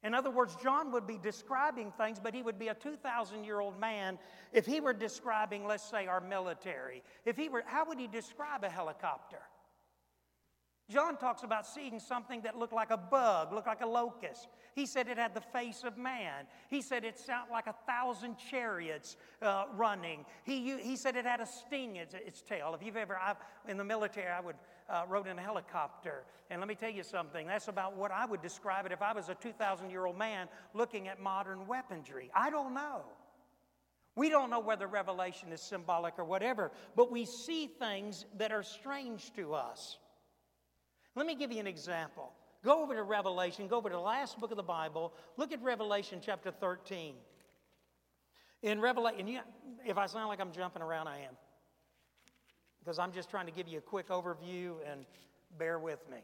[0.03, 3.60] In other words, John would be describing things, but he would be a 2,000 year
[3.60, 4.17] old man
[4.53, 7.03] if he were describing, let's say, our military.
[7.25, 9.39] If he were, how would he describe a helicopter?
[10.89, 14.47] John talks about seeing something that looked like a bug, looked like a locust.
[14.73, 16.45] He said it had the face of man.
[16.69, 20.23] He said it sounded like a thousand chariots uh, running.
[20.45, 22.73] He, he said it had a sting in its, tail.
[22.73, 23.36] If you've ever, I've,
[23.67, 24.55] in the military, I would
[24.89, 26.23] uh, rode in a helicopter.
[26.50, 29.13] And let me tell you something, that's about what I would describe it if I
[29.13, 32.32] was a 2,000 year old man looking at modern weaponry.
[32.34, 33.02] I don't know.
[34.15, 38.63] We don't know whether Revelation is symbolic or whatever, but we see things that are
[38.63, 40.00] strange to us.
[41.15, 42.32] Let me give you an example.
[42.63, 45.62] Go over to Revelation, go over to the last book of the Bible, look at
[45.62, 47.13] Revelation chapter 13.
[48.63, 49.39] In Revelation,
[49.86, 51.38] if I sound like I'm jumping around, I am.
[52.88, 55.06] Because I'm just trying to give you a quick overview and
[55.58, 56.19] bear with me.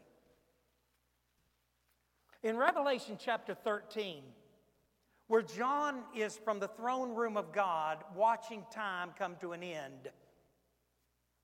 [2.42, 4.22] In Revelation chapter 13,
[5.26, 10.08] where John is from the throne room of God watching time come to an end,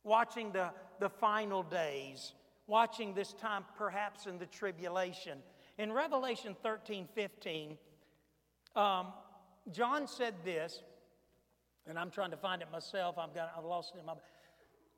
[0.04, 2.33] watching the, the final days,
[2.66, 5.40] watching this time perhaps in the tribulation.
[5.76, 7.76] In Revelation 13 15,
[8.74, 9.09] um,
[9.70, 10.80] John said this,
[11.87, 13.18] and I'm trying to find it myself.
[13.18, 14.14] I've, got, I've lost it in my.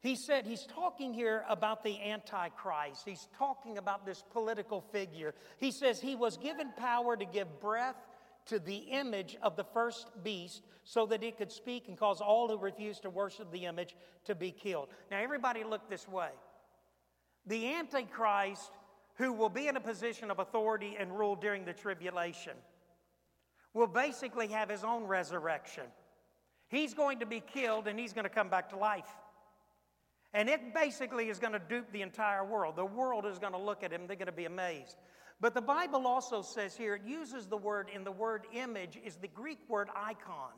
[0.03, 3.03] He said, he's talking here about the Antichrist.
[3.05, 5.33] He's talking about this political figure.
[5.59, 7.95] He says he was given power to give breath
[8.47, 12.49] to the image of the first beast so that it could speak and cause all
[12.49, 14.89] who refuse to worship the image to be killed.
[15.09, 16.31] Now, everybody look this way.
[17.47, 18.73] The Antichrist,
[19.15, 22.55] who will be in a position of authority and rule during the tribulation,
[23.73, 25.85] will basically have his own resurrection.
[26.69, 29.07] He's going to be killed and he's going to come back to life.
[30.35, 32.77] And it basically is going to dupe the entire world.
[32.77, 34.97] The world is going to look at him, they're going to be amazed.
[35.41, 39.17] But the Bible also says here, it uses the word, in the word image, is
[39.17, 40.53] the Greek word icon.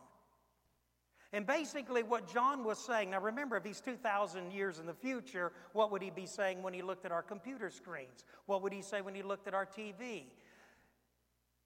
[1.33, 5.51] And basically, what John was saying now remember, if he's 2,000 years in the future,
[5.73, 8.25] what would he be saying when he looked at our computer screens?
[8.47, 10.27] What would he say when he looked at our TV?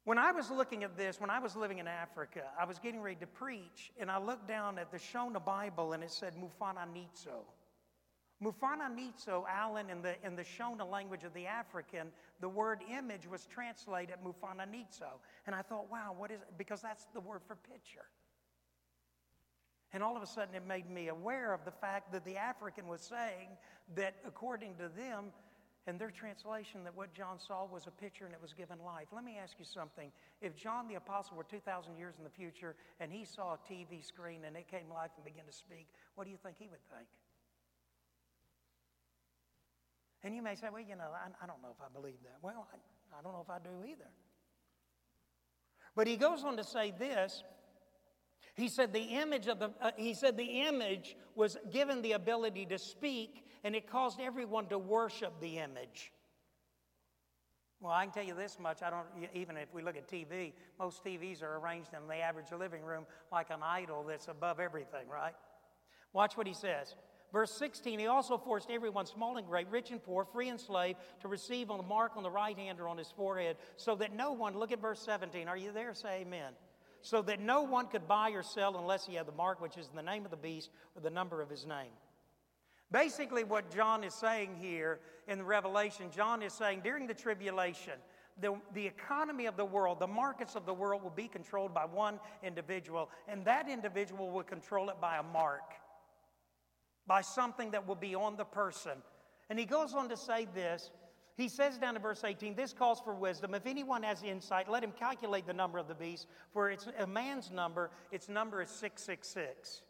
[0.04, 3.02] When I was looking at this, when I was living in Africa, I was getting
[3.02, 7.44] ready to preach, and I looked down at the Shona Bible, and it said Mufananidzo.
[8.42, 13.46] Mufananidzo, Alan, in the, in the Shona language of the African, the word image was
[13.46, 15.18] translated Mufananidzo.
[15.46, 16.48] And I thought, wow, what is it?
[16.56, 18.06] Because that's the word for picture.
[19.92, 22.86] And all of a sudden, it made me aware of the fact that the African
[22.86, 23.48] was saying
[23.96, 25.32] that according to them,
[25.88, 29.06] and their translation, that what John saw was a picture and it was given life.
[29.10, 30.12] Let me ask you something.
[30.42, 34.04] If John the Apostle were 2,000 years in the future and he saw a TV
[34.04, 36.84] screen and it came life and began to speak, what do you think he would
[36.92, 37.08] think?
[40.24, 42.38] And you may say, well, you know, I, I don't know if I believe that.
[42.42, 44.10] Well, I, I don't know if I do either.
[45.94, 47.42] But he goes on to say this.
[48.54, 52.66] He said the image of the uh, he said the image was given the ability
[52.66, 56.12] to speak and it caused everyone to worship the image.
[57.80, 58.82] Well, I can tell you this much.
[58.82, 62.50] I don't even if we look at TV, most TVs are arranged in the average
[62.56, 65.34] living room like an idol that's above everything, right?
[66.12, 66.96] Watch what he says.
[67.32, 70.96] Verse 16, he also forced everyone, small and great, rich and poor, free and slave,
[71.20, 74.14] to receive on the mark on the right hand or on his forehead, so that
[74.14, 75.92] no one, look at verse 17, are you there?
[75.92, 76.52] Say amen.
[77.02, 79.88] So that no one could buy or sell unless he had the mark, which is
[79.94, 81.92] the name of the beast or the number of his name.
[82.90, 87.92] Basically, what John is saying here in the Revelation, John is saying during the tribulation,
[88.40, 91.84] the, the economy of the world, the markets of the world will be controlled by
[91.84, 95.74] one individual, and that individual will control it by a mark
[97.08, 98.92] by something that will be on the person.
[99.50, 100.90] And he goes on to say this.
[101.36, 103.54] He says down in verse 18, This calls for wisdom.
[103.54, 107.06] If anyone has insight, let him calculate the number of the beast, for it's a
[107.06, 109.82] man's number, its number is 666.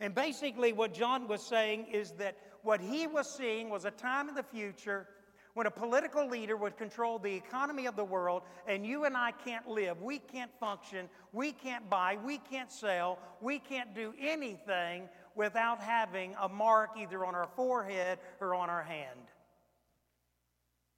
[0.00, 4.28] And basically, what John was saying is that what he was seeing was a time
[4.28, 5.06] in the future
[5.54, 9.30] when a political leader would control the economy of the world and you and I
[9.30, 15.08] can't live, we can't function, we can't buy, we can't sell, we can't do anything
[15.34, 19.20] without having a mark either on our forehead or on our hand.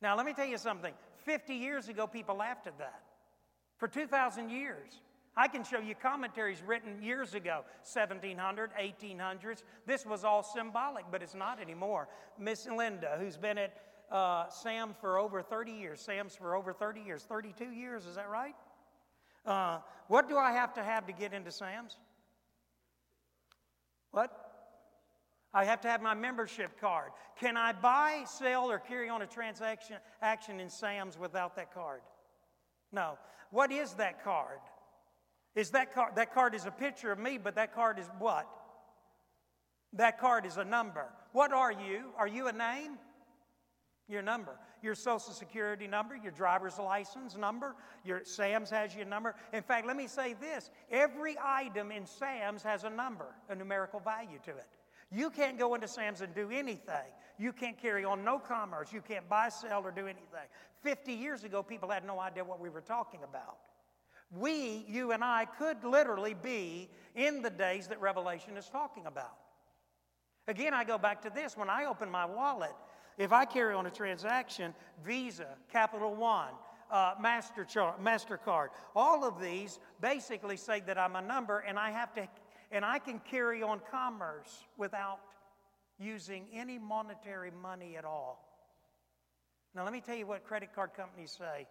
[0.03, 0.93] Now, let me tell you something.
[1.25, 3.03] 50 years ago, people laughed at that.
[3.79, 5.01] For 2,000 years.
[5.37, 9.63] I can show you commentaries written years ago, 1700, 1800s.
[9.85, 12.09] This was all symbolic, but it's not anymore.
[12.39, 13.75] Miss Linda, who's been at
[14.11, 18.31] uh, Sam for over 30 years, Sam's for over 30 years, 32 years, is that
[18.31, 18.55] right?
[19.45, 21.97] Uh, what do I have to have to get into Sam's?
[24.17, 24.31] What?
[25.53, 27.11] I have to have my membership card.
[27.39, 32.01] Can I buy, sell, or carry on a transaction action in Sam's without that card?
[32.93, 33.19] No.
[33.51, 34.61] What is that card?
[35.55, 38.49] Is that card that card is a picture of me, but that card is what?
[39.93, 41.09] That card is a number.
[41.33, 42.15] What are you?
[42.17, 42.97] Are you a name?
[44.09, 49.35] Your number, your social security number, your driver's license number, your Sam's has your number.
[49.53, 53.99] In fact, let me say this every item in Sam's has a number, a numerical
[53.99, 54.69] value to it.
[55.11, 57.11] You can't go into Sam's and do anything.
[57.39, 58.93] You can't carry on no commerce.
[58.93, 60.49] You can't buy, sell, or do anything.
[60.83, 63.59] 50 years ago, people had no idea what we were talking about.
[64.31, 69.37] We, you and I, could literally be in the days that Revelation is talking about.
[70.49, 71.57] Again, I go back to this.
[71.57, 72.75] When I open my wallet,
[73.19, 74.75] if I carry on a transaction,
[75.05, 76.53] Visa, Capital One,
[76.91, 78.69] uh, Master char- MasterCard.
[78.95, 82.29] All of these basically say that I'm a number and I have to,
[82.71, 85.19] and I can carry on commerce without
[85.99, 88.43] using any monetary money at all.
[89.75, 91.67] Now, let me tell you what credit card companies say.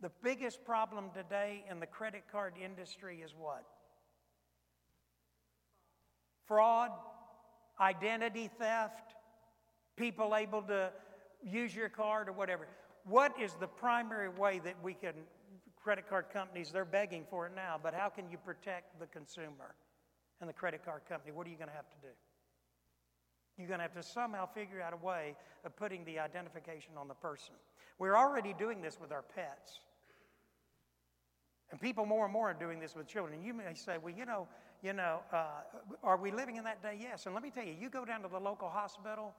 [0.00, 3.64] The biggest problem today in the credit card industry is what?
[6.46, 6.90] Fraud,
[7.80, 9.14] identity theft,
[10.00, 10.90] people able to
[11.44, 12.66] use your card or whatever.
[13.04, 15.12] What is the primary way that we can,
[15.76, 19.74] credit card companies, they're begging for it now, but how can you protect the consumer
[20.40, 21.32] and the credit card company?
[21.32, 22.12] What are you going to have to do?
[23.58, 25.36] You're going to have to somehow figure out a way
[25.66, 27.54] of putting the identification on the person.
[27.98, 29.80] We're already doing this with our pets.
[31.70, 33.34] And people more and more are doing this with children.
[33.34, 34.48] And you may say, well, you know,
[34.82, 35.44] you know, uh,
[36.02, 36.96] are we living in that day?
[36.98, 37.26] Yes.
[37.26, 39.34] And let me tell you, you go down to the local hospital,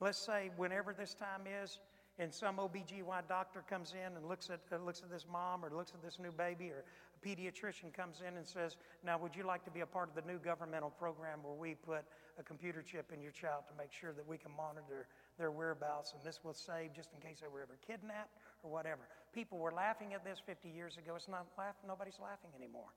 [0.00, 1.78] let's say whenever this time is,
[2.18, 5.70] and some OBGY doctor comes in and looks at, uh, looks at this mom or
[5.70, 9.44] looks at this new baby, or a pediatrician comes in and says, Now, would you
[9.44, 12.04] like to be a part of the new governmental program where we put
[12.40, 16.14] a computer chip in your child to make sure that we can monitor their whereabouts
[16.14, 18.32] and this will save just in case they were ever kidnapped
[18.62, 19.08] or whatever?
[19.34, 21.16] People were laughing at this 50 years ago.
[21.16, 22.96] It's not laugh, nobody's laughing anymore.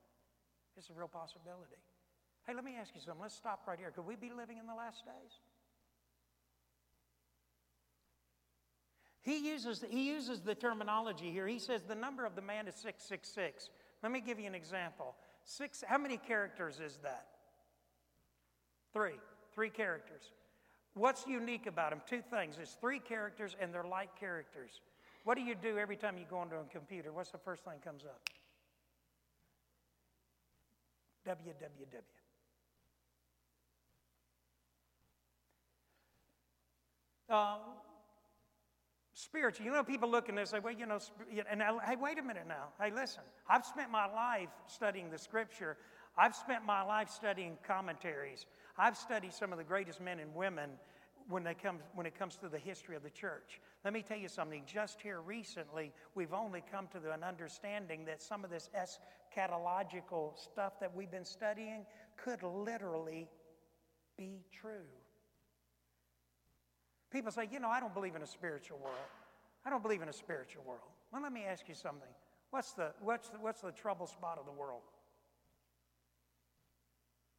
[0.77, 1.75] It's a real possibility.
[2.47, 3.21] Hey, let me ask you something.
[3.21, 3.91] Let's stop right here.
[3.91, 5.43] Could we be living in the last days?
[9.21, 11.47] He uses, he uses the terminology here.
[11.47, 13.69] He says the number of the man is 666.
[14.01, 15.15] Let me give you an example.
[15.43, 17.27] Six, how many characters is that?
[18.93, 19.19] Three.
[19.53, 20.31] Three characters.
[20.93, 22.01] What's unique about them?
[22.07, 22.57] Two things.
[22.61, 24.81] It's three characters and they're like characters.
[25.25, 27.11] What do you do every time you go onto a computer?
[27.11, 28.21] What's the first thing comes up?
[31.27, 32.01] www.
[37.29, 37.57] Uh,
[39.19, 39.65] spiritual.
[39.65, 40.99] You know, people look and they say, well, you know,
[41.49, 42.69] and I, hey, wait a minute now.
[42.81, 45.77] Hey, listen, I've spent my life studying the scripture.
[46.17, 48.45] I've spent my life studying commentaries.
[48.77, 50.71] I've studied some of the greatest men and women
[51.27, 53.59] when, they come, when it comes to the history of the church.
[53.83, 54.63] Let me tell you something.
[54.65, 60.37] Just here recently, we've only come to the, an understanding that some of this eschatological
[60.37, 61.85] stuff that we've been studying
[62.17, 63.27] could literally
[64.17, 64.87] be true.
[67.11, 68.97] People say, you know, I don't believe in a spiritual world.
[69.65, 70.81] I don't believe in a spiritual world.
[71.11, 72.09] Well, let me ask you something.
[72.51, 74.81] What's the, what's the, what's the trouble spot of the world?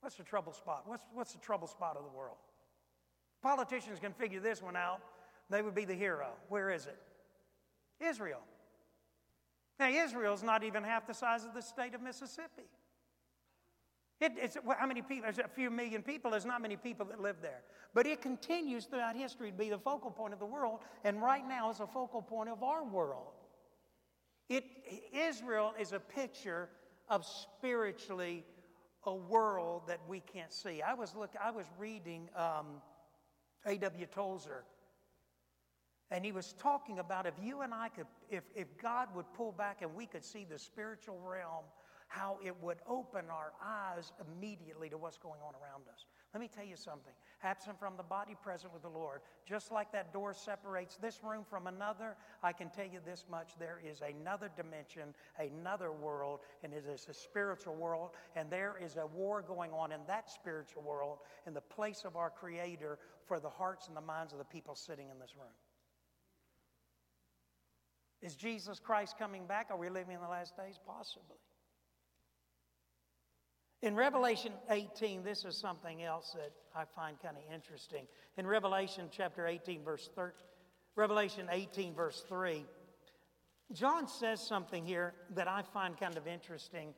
[0.00, 0.82] What's the trouble spot?
[0.86, 2.36] What's, what's the trouble spot of the world?
[3.42, 5.00] Politicians can figure this one out.
[5.50, 6.28] They would be the hero.
[6.48, 6.98] Where is it?
[8.04, 8.40] Israel.
[9.78, 12.68] Now, Israel's not even half the size of the state of Mississippi.
[14.20, 15.22] It, it's, how many people?
[15.22, 16.30] There's a few million people.
[16.30, 17.62] There's not many people that live there.
[17.94, 21.46] But it continues throughout history to be the focal point of the world, and right
[21.46, 23.32] now it's a focal point of our world.
[24.48, 24.64] It,
[25.12, 26.68] Israel is a picture
[27.08, 28.44] of spiritually
[29.04, 30.82] a world that we can't see.
[30.82, 32.66] I was look, I was reading um,
[33.64, 34.06] A.W.
[34.06, 34.64] Tozer,
[36.10, 39.52] and he was talking about if you and I could, if, if God would pull
[39.52, 41.64] back and we could see the spiritual realm
[42.10, 46.06] how it would open our eyes immediately to what's going on around us.
[46.34, 47.12] Let me tell you something.
[47.44, 49.20] Absent from the body, present with the Lord.
[49.46, 53.52] Just like that door separates this room from another, I can tell you this much.
[53.60, 58.96] There is another dimension, another world, and it is a spiritual world, and there is
[58.96, 63.38] a war going on in that spiritual world in the place of our Creator for
[63.38, 65.54] the hearts and the minds of the people sitting in this room.
[68.20, 69.68] Is Jesus Christ coming back?
[69.70, 70.78] Are we living in the last days?
[70.84, 71.38] Possibly.
[73.82, 78.06] In Revelation 18, this is something else that I find kind of interesting.
[78.36, 80.26] In Revelation chapter 18, verse 3,
[80.96, 82.66] Revelation 18, verse 3,
[83.72, 86.92] John says something here that I find kind of interesting.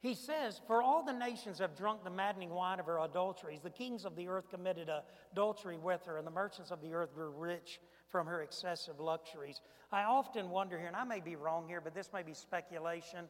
[0.00, 3.60] He says, For all the nations have drunk the maddening wine of her adulteries.
[3.62, 4.90] The kings of the earth committed
[5.32, 9.60] adultery with her, and the merchants of the earth grew rich from her excessive luxuries.
[9.90, 13.28] I often wonder here, and I may be wrong here, but this may be speculation.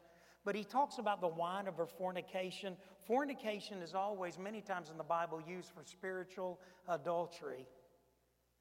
[0.48, 2.74] But he talks about the wine of her fornication.
[3.06, 6.58] Fornication is always, many times in the Bible, used for spiritual
[6.88, 7.66] adultery.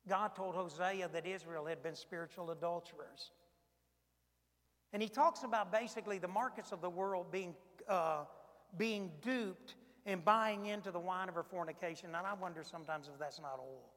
[0.06, 3.32] God told Hosea that Israel had been spiritual adulterers.
[4.92, 7.56] And he talks about basically the markets of the world being,
[7.88, 8.26] uh,
[8.78, 12.08] being duped and buying into the wine of her fornication.
[12.08, 13.94] And I wonder sometimes if that's not oil.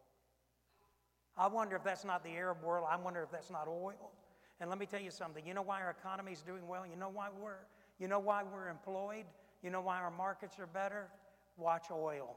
[1.36, 2.86] I wonder if that's not the Arab world.
[2.88, 4.12] I wonder if that's not oil.
[4.60, 5.44] And let me tell you something.
[5.44, 6.86] You know why our economy is doing well?
[6.86, 7.56] You know why we're
[8.01, 9.26] you know why we're employed?
[9.62, 11.09] You know why our markets are better?
[11.57, 12.36] Watch oil.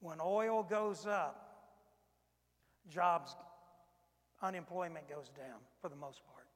[0.00, 1.42] When oil goes up,
[2.90, 3.36] jobs
[4.42, 6.46] unemployment goes down for the most part.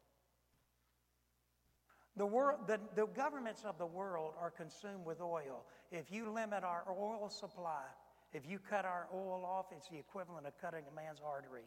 [2.16, 5.64] The, world, the, the governments of the world are consumed with oil.
[5.90, 7.84] If you limit our oil supply,
[8.32, 11.64] if you cut our oil off, it's the equivalent of cutting a man's artery.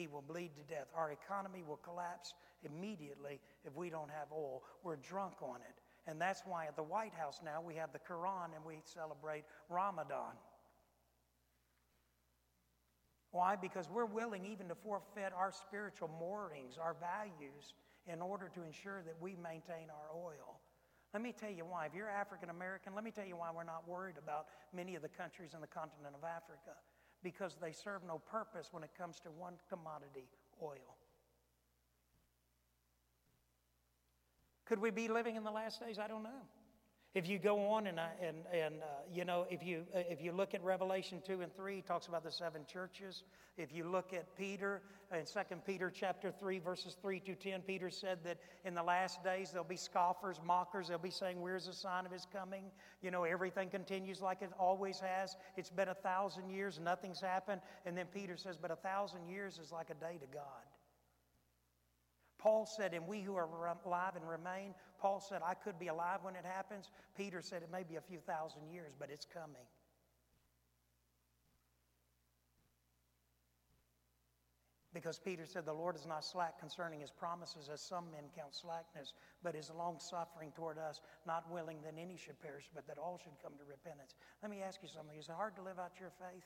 [0.00, 0.86] He will bleed to death.
[0.96, 2.32] Our economy will collapse
[2.64, 4.62] immediately if we don't have oil.
[4.82, 5.76] We're drunk on it.
[6.10, 9.44] And that's why at the White House now we have the Quran and we celebrate
[9.68, 10.32] Ramadan.
[13.32, 13.56] Why?
[13.56, 17.74] Because we're willing even to forfeit our spiritual moorings, our values,
[18.10, 20.60] in order to ensure that we maintain our oil.
[21.12, 21.84] Let me tell you why.
[21.84, 25.02] If you're African American, let me tell you why we're not worried about many of
[25.02, 26.80] the countries in the continent of Africa.
[27.22, 30.28] Because they serve no purpose when it comes to one commodity
[30.62, 30.96] oil.
[34.64, 35.98] Could we be living in the last days?
[35.98, 36.46] I don't know.
[37.12, 40.22] If you go on and, uh, and, and uh, you know, if you, uh, if
[40.22, 43.24] you look at Revelation 2 and 3, it talks about the seven churches.
[43.56, 44.80] If you look at Peter,
[45.12, 49.24] in 2 Peter chapter 3, verses 3 to 10, Peter said that in the last
[49.24, 50.86] days there'll be scoffers, mockers.
[50.86, 52.70] They'll be saying, Where's the sign of his coming?
[53.02, 55.36] You know, everything continues like it always has.
[55.56, 57.60] It's been a thousand years, nothing's happened.
[57.84, 60.69] And then Peter says, But a thousand years is like a day to God.
[62.40, 63.48] Paul said, and we who are
[63.84, 66.90] alive and remain, Paul said, I could be alive when it happens.
[67.16, 69.66] Peter said, it may be a few thousand years, but it's coming.
[74.92, 78.54] Because Peter said, The Lord is not slack concerning his promises, as some men count
[78.54, 82.98] slackness, but is long suffering toward us, not willing that any should perish, but that
[82.98, 84.16] all should come to repentance.
[84.42, 85.16] Let me ask you something.
[85.16, 86.42] Is it hard to live out your faith?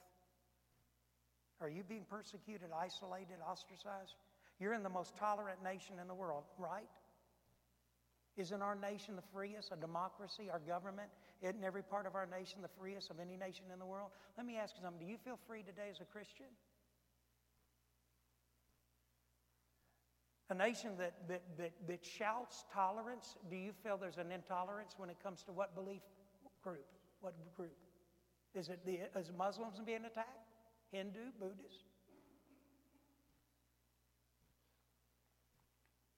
[1.60, 4.16] Are you being persecuted, isolated, ostracized?
[4.60, 6.88] You're in the most tolerant nation in the world, right?
[8.36, 11.08] Isn't our nation the freest, a democracy, our government?
[11.40, 14.10] Isn't every part of our nation the freest of any nation in the world?
[14.36, 15.06] Let me ask you something.
[15.06, 16.46] Do you feel free today as a Christian?
[20.50, 25.10] A nation that, that, that, that shouts tolerance, do you feel there's an intolerance when
[25.10, 26.02] it comes to what belief
[26.62, 26.86] group?
[27.20, 27.76] What group?
[28.54, 30.50] Is it the, is Muslims being attacked?
[30.92, 31.84] Hindu, Buddhist?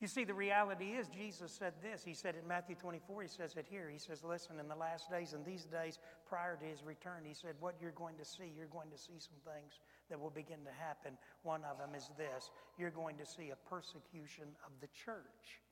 [0.01, 2.05] You see, the reality is, Jesus said this.
[2.05, 3.89] He said in Matthew 24, he says it here.
[3.91, 7.33] He says, Listen, in the last days, and these days prior to his return, he
[7.33, 9.81] said, What you're going to see, you're going to see some things
[10.11, 11.17] that will begin to happen.
[11.45, 15.65] One of them is this you're going to see a persecution of the church.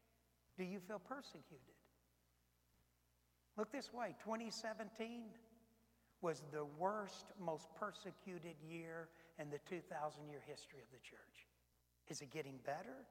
[0.56, 1.76] Do you feel persecuted?
[3.58, 5.24] Look this way 2017
[6.22, 9.08] was the worst, most persecuted year
[9.38, 9.84] in the 2,000
[10.30, 11.46] year history of the church.
[12.08, 13.04] Is it getting better?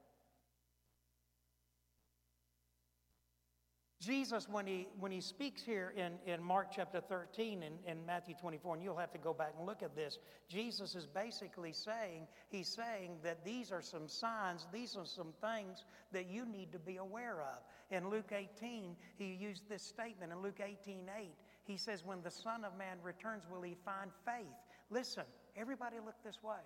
[4.03, 8.35] Jesus, when he, when he speaks here in, in Mark chapter 13 and, and Matthew
[8.35, 12.27] 24, and you'll have to go back and look at this, Jesus is basically saying,
[12.49, 16.79] he's saying that these are some signs, these are some things that you need to
[16.79, 17.59] be aware of.
[17.95, 21.29] In Luke 18, he used this statement in Luke 18 8.
[21.63, 24.57] He says, When the Son of Man returns, will he find faith?
[24.89, 25.23] Listen,
[25.55, 26.59] everybody look this way.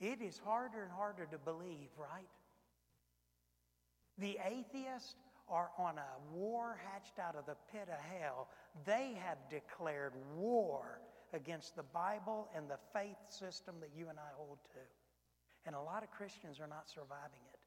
[0.00, 2.28] It is harder and harder to believe, right?
[4.18, 5.16] The atheist
[5.48, 8.48] are on a war hatched out of the pit of hell.
[8.84, 11.00] They have declared war
[11.32, 14.80] against the Bible and the faith system that you and I hold to.
[15.66, 17.60] And a lot of Christians are not surviving it.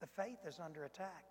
[0.00, 1.24] The faith is under attack.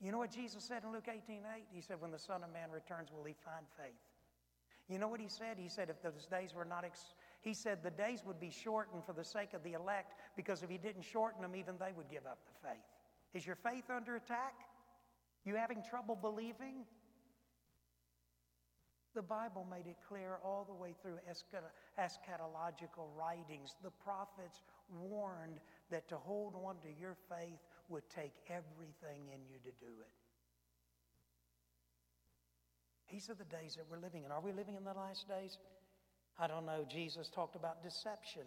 [0.00, 1.64] You know what Jesus said in Luke 18 8?
[1.72, 3.94] He said, When the Son of Man returns, will he find faith?
[4.88, 5.56] You know what he said?
[5.56, 9.04] He said, If those days were not, ex- he said, the days would be shortened
[9.04, 12.08] for the sake of the elect, because if he didn't shorten them, even they would
[12.10, 12.93] give up the faith.
[13.34, 14.54] Is your faith under attack?
[15.44, 16.86] You having trouble believing?
[19.14, 21.18] The Bible made it clear all the way through
[21.98, 23.76] eschatological writings.
[23.82, 25.60] The prophets warned
[25.90, 30.10] that to hold on to your faith would take everything in you to do it.
[33.10, 34.32] These are the days that we're living in.
[34.32, 35.58] Are we living in the last days?
[36.38, 36.84] I don't know.
[36.88, 38.42] Jesus talked about deception.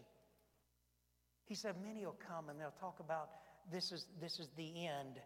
[1.45, 3.29] He said, Many will come and they'll talk about
[3.71, 5.19] this is, this is the end.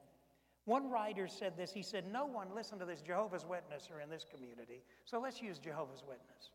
[0.65, 1.71] One writer said this.
[1.71, 4.83] He said, No one, listen to this, Jehovah's Witness are in this community.
[5.05, 6.51] So let's use Jehovah's Witness.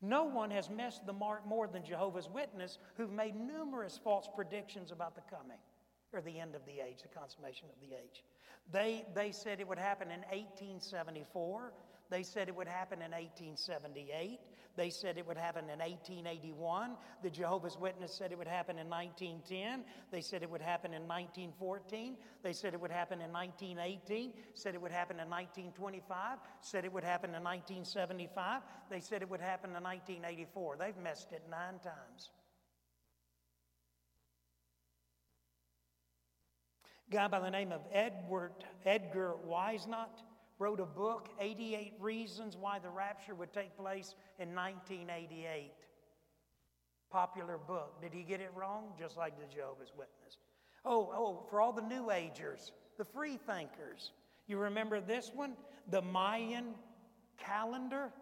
[0.00, 4.90] No one has missed the mark more than Jehovah's Witness, who've made numerous false predictions
[4.90, 5.58] about the coming
[6.12, 8.24] or the end of the age, the consummation of the age.
[8.70, 11.72] They, they said it would happen in 1874.
[12.10, 14.40] They said it would happen in 1878.
[14.76, 16.96] They said it would happen in 1881.
[17.22, 19.84] The Jehovah's Witness said it would happen in 1910.
[20.10, 22.16] They said it would happen in 1914.
[22.42, 24.32] They said it would happen in 1918.
[24.54, 26.38] Said it would happen in 1925.
[26.60, 28.62] Said it would happen in 1975.
[28.90, 30.76] They said it would happen in 1984.
[30.78, 32.30] They've messed it nine times.
[37.08, 38.52] A guy by the name of Edward
[38.86, 40.22] Edgar Whisenant
[40.58, 45.72] wrote a book, 88 Reasons Why the Rapture Would Take Place in 1988.
[47.10, 48.00] Popular book.
[48.00, 48.92] Did he get it wrong?
[48.98, 50.38] Just like the Jehovah's Witness.
[50.84, 54.12] Oh, oh, for all the New Agers, the free thinkers.
[54.46, 55.54] You remember this one?
[55.90, 56.74] The Mayan
[57.38, 58.12] calendar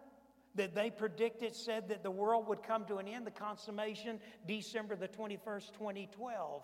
[0.55, 4.95] that they predicted said that the world would come to an end, the consummation, December
[4.95, 6.61] the 21st, 2012.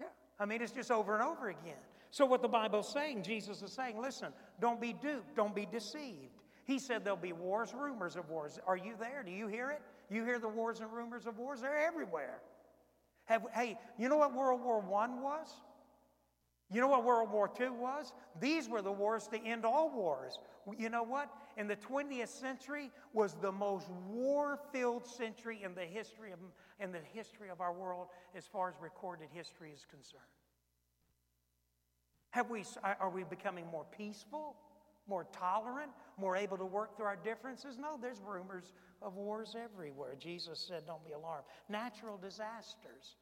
[0.00, 0.06] Yeah,
[0.38, 1.74] I mean, it's just over and over again.
[2.12, 6.42] So, what the Bible's saying, Jesus is saying, listen, don't be duped, don't be deceived.
[6.64, 8.58] He said there'll be wars, rumors of wars.
[8.66, 9.22] Are you there?
[9.24, 9.80] Do you hear it?
[10.10, 11.62] You hear the wars and rumors of wars?
[11.62, 12.38] They're everywhere.
[13.24, 15.48] Have, hey, you know what World War I was?
[16.70, 18.12] You know what World War II was?
[18.38, 20.38] These were the wars to end all wars.
[20.78, 21.30] You know what?
[21.56, 26.38] In the 20th century was the most war-filled century in the history of,
[26.78, 30.22] in the history of our world as far as recorded history is concerned.
[32.32, 34.56] Have we, are we becoming more peaceful,
[35.06, 37.76] more tolerant, more able to work through our differences?
[37.78, 38.72] No, there's rumors
[39.02, 40.14] of wars everywhere.
[40.18, 41.44] Jesus said, don't be alarmed.
[41.68, 43.16] Natural disasters.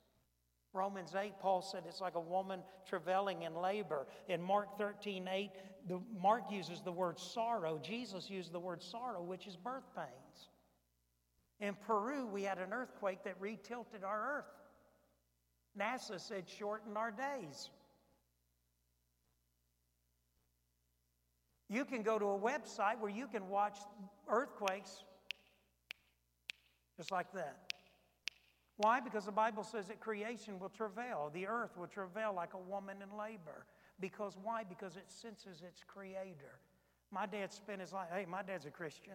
[0.72, 4.06] Romans 8, Paul said it's like a woman travailing in labor.
[4.28, 5.50] In Mark 13, 8,
[5.88, 7.80] the, Mark uses the word sorrow.
[7.82, 10.48] Jesus used the word sorrow, which is birth pains.
[11.58, 14.54] In Peru, we had an earthquake that retilted our earth.
[15.76, 17.70] NASA said shorten our days.
[21.70, 23.78] You can go to a website where you can watch
[24.28, 25.04] earthquakes
[26.96, 27.56] just like that.
[28.76, 28.98] Why?
[28.98, 32.96] Because the Bible says that creation will travail, the earth will travail like a woman
[33.02, 33.66] in labor.
[34.00, 34.64] Because why?
[34.64, 36.58] Because it senses its creator.
[37.12, 39.14] My dad spent his life, hey, my dad's a Christian.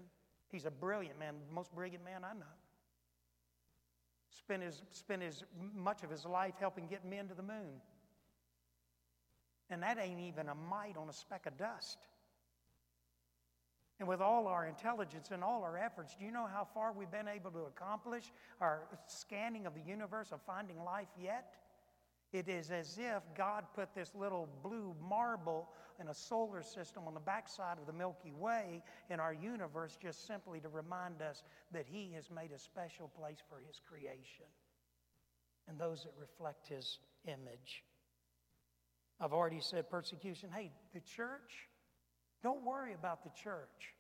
[0.52, 2.46] He's a brilliant man, most brilliant man I know.
[4.30, 5.44] Spent his, spent his
[5.76, 7.82] much of his life helping get men to the moon.
[9.70, 11.98] And that ain't even a mite on a speck of dust.
[14.00, 17.12] And with all our intelligence and all our efforts, do you know how far we've
[17.12, 18.26] been able to accomplish
[18.60, 21.54] our scanning of the universe of finding life yet?
[22.34, 25.70] It is as if God put this little blue marble
[26.02, 30.28] in a solar system on the backside of the Milky Way in our universe just
[30.28, 34.46] simply to remind us that He has made a special place for His creation
[35.70, 37.86] and those that reflect His image.
[39.22, 40.50] I've already said persecution.
[40.54, 41.70] Hey, the church
[42.46, 43.96] don't worry about the church.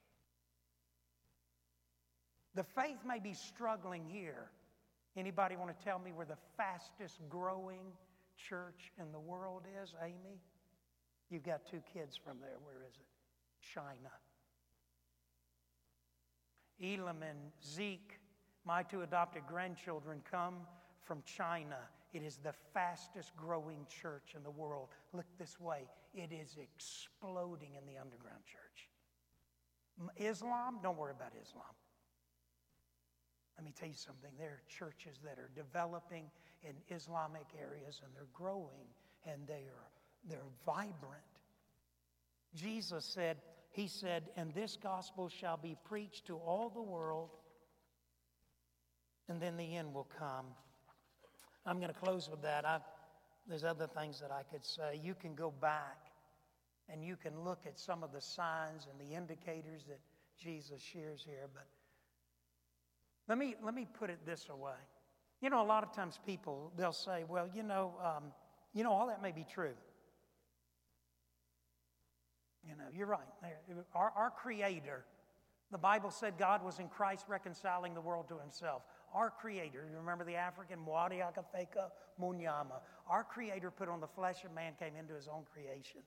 [2.53, 4.51] The faith may be struggling here.
[5.17, 7.81] Anybody want to tell me where the fastest growing
[8.37, 10.39] church in the world is, Amy?
[11.31, 12.57] You've got two kids from there.
[12.63, 13.07] Where is it?
[13.73, 14.11] China.
[16.79, 18.19] Elam and Zeke,
[18.63, 20.57] my two adopted grandchildren, come
[21.01, 21.79] from China.
[22.15, 24.87] It is the fastest growing church in the world.
[25.11, 25.81] Look this way
[26.13, 28.87] it is exploding in the underground church.
[30.15, 31.75] Islam, don't worry about Islam.
[33.57, 34.29] Let me tell you something.
[34.39, 36.31] There are churches that are developing
[36.63, 38.87] in Islamic areas and they're growing
[39.25, 39.89] and they are
[40.29, 41.21] they're vibrant.
[42.55, 43.37] Jesus said,
[43.71, 47.31] He said, and this gospel shall be preached to all the world,
[49.27, 50.45] and then the end will come.
[51.65, 52.65] I'm going to close with that.
[52.65, 52.79] I,
[53.47, 54.99] there's other things that I could say.
[55.03, 55.97] You can go back
[56.89, 59.99] and you can look at some of the signs and the indicators that
[60.37, 61.65] Jesus shares here, but
[63.27, 64.73] let me, let me put it this way.
[65.41, 68.25] You know, a lot of times people, they'll say, well, you know, um,
[68.73, 69.73] you know, all that may be true.
[72.67, 73.27] You know, you're right.
[73.93, 75.05] Our, our Creator,
[75.71, 78.83] the Bible said God was in Christ reconciling the world to Himself
[79.15, 81.89] our Creator, you remember the African, Mwadiakafeka
[82.21, 86.01] Munyama, our Creator put on the flesh of man, came into his own creation.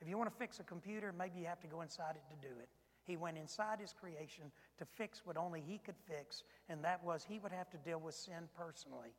[0.00, 2.48] If you want to fix a computer, maybe you have to go inside it to
[2.48, 2.68] do it.
[3.04, 4.44] He went inside his creation
[4.78, 8.00] to fix what only he could fix, and that was he would have to deal
[8.00, 9.10] with sin personally.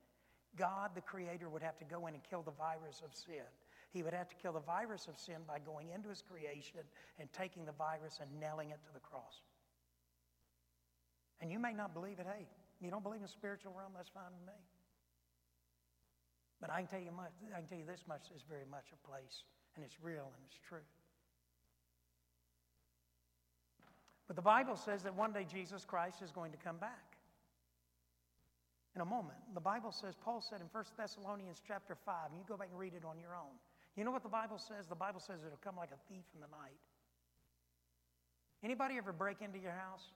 [0.57, 3.47] God, the Creator, would have to go in and kill the virus of sin.
[3.91, 6.81] He would have to kill the virus of sin by going into his creation
[7.19, 9.41] and taking the virus and nailing it to the cross.
[11.41, 12.25] And you may not believe it.
[12.25, 12.47] Hey,
[12.85, 14.59] you don't believe in spiritual realm, that's fine with me.
[16.59, 18.91] But I can tell you much, I can tell you this much is very much
[18.93, 19.43] a place,
[19.75, 20.85] and it's real and it's true.
[24.27, 27.17] But the Bible says that one day Jesus Christ is going to come back.
[28.95, 29.39] In a moment.
[29.55, 32.77] The Bible says, Paul said in 1 Thessalonians chapter 5, and you go back and
[32.77, 33.57] read it on your own.
[33.97, 34.85] You know what the Bible says?
[34.87, 36.77] The Bible says it'll come like a thief in the night.
[38.63, 40.13] Anybody ever break into your house?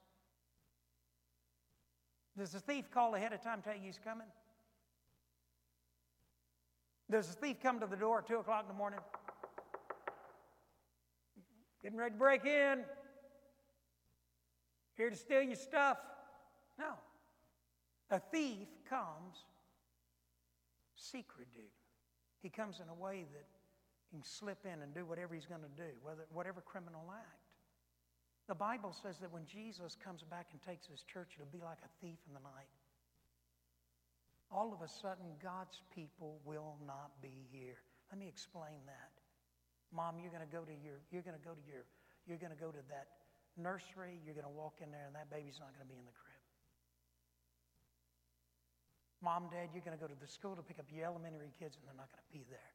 [2.38, 4.28] Does the thief call ahead of time, tell you he's coming?
[7.10, 9.00] Does the thief come to the door at 2 o'clock in the morning?
[11.82, 12.84] Getting ready to break in.
[14.98, 15.98] Here to steal your stuff.
[16.78, 16.94] No.
[18.12, 19.46] A thief comes
[20.96, 21.48] secret.
[22.42, 23.46] He comes in a way that
[24.12, 27.47] he can slip in and do whatever he's going to do, whether, whatever criminal act.
[28.48, 31.84] The Bible says that when Jesus comes back and takes his church, it'll be like
[31.84, 32.72] a thief in the night.
[34.48, 37.84] All of a sudden, God's people will not be here.
[38.08, 39.12] Let me explain that.
[39.91, 41.84] Mom, you're going to go to your, you're going to go to your,
[42.24, 43.20] you're going to go to that
[43.60, 44.24] nursery.
[44.24, 46.16] You're going to walk in there, and that baby's not going to be in the
[46.16, 46.39] crib.
[49.20, 51.76] Mom, Dad, you're going to go to the school to pick up your elementary kids,
[51.76, 52.72] and they're not going to be there.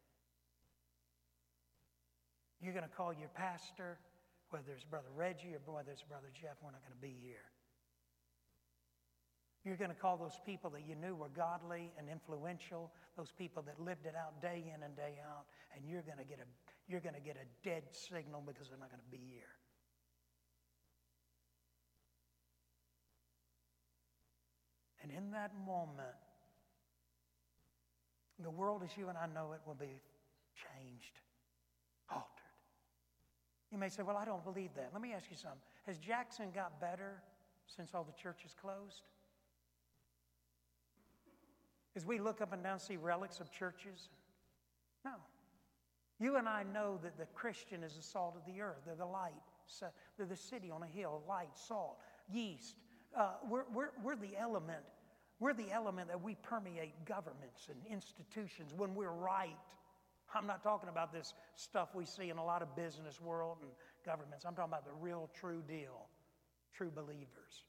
[2.61, 3.97] You're going to call your pastor,
[4.53, 7.49] whether it's Brother Reggie or whether it's Brother Jeff, we're not going to be here.
[9.65, 13.63] You're going to call those people that you knew were godly and influential, those people
[13.63, 16.47] that lived it out day in and day out, and you're going to get a,
[16.91, 19.55] you're going to get a dead signal because they're not going to be here.
[25.03, 26.19] And in that moment,
[28.43, 30.03] the world as you and I know it will be
[30.59, 31.22] changed.
[33.73, 34.91] You may say, Well, I don't believe that.
[34.93, 35.61] Let me ask you something.
[35.87, 37.23] Has Jackson got better
[37.66, 39.03] since all the churches closed?
[41.97, 44.09] As we look up and down, see relics of churches?
[45.05, 45.12] No.
[46.20, 48.83] You and I know that the Christian is the salt of the earth.
[48.87, 49.33] They're the light.
[50.16, 51.99] They're the city on a hill, light, salt,
[52.31, 52.77] yeast.
[53.16, 54.83] Uh, we're, we're, we're the element.
[55.41, 59.57] We're the element that we permeate governments and institutions when we're right.
[60.35, 63.70] I'm not talking about this stuff we see in a lot of business world and
[64.05, 64.45] governments.
[64.47, 66.07] I'm talking about the real, true deal,
[66.74, 67.64] true believers.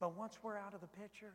[0.00, 1.34] But once we're out of the picture,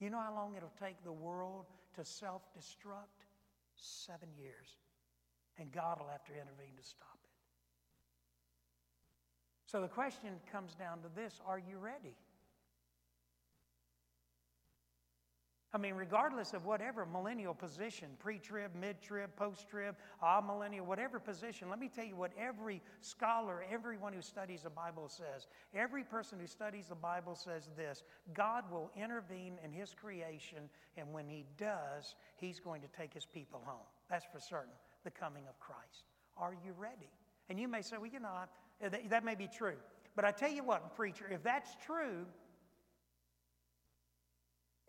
[0.00, 3.26] you know how long it'll take the world to self destruct?
[3.76, 4.76] Seven years.
[5.58, 7.30] And God will have to intervene to stop it.
[9.66, 12.16] So the question comes down to this Are you ready?
[15.72, 20.84] I mean, regardless of whatever millennial position, pre trib, mid trib, post trib, ah, millennial,
[20.84, 25.46] whatever position, let me tell you what every scholar, everyone who studies the Bible says.
[25.72, 28.02] Every person who studies the Bible says this
[28.34, 33.26] God will intervene in His creation, and when He does, He's going to take His
[33.26, 33.86] people home.
[34.10, 36.04] That's for certain, the coming of Christ.
[36.36, 37.10] Are you ready?
[37.48, 38.30] And you may say, well, you know,
[39.08, 39.76] that may be true.
[40.16, 42.26] But I tell you what, preacher, if that's true,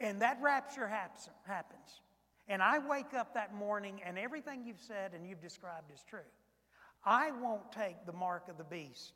[0.02, 2.02] and that rapture happens.
[2.48, 6.20] And I wake up that morning and everything you've said and you've described is true.
[7.06, 9.14] I won't take the mark of the beast.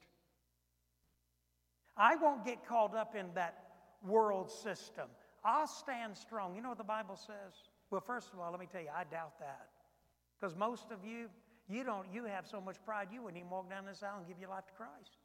[1.98, 3.64] I won't get caught up in that
[4.06, 5.08] world system.
[5.44, 6.56] I'll stand strong.
[6.56, 7.54] You know what the Bible says?
[7.92, 9.70] Well, first of all, let me tell you, I doubt that.
[10.40, 11.30] Because most of you,
[11.70, 14.28] you don't, you have so much pride, you wouldn't even walk down this aisle and
[14.28, 15.18] give your life to Christ.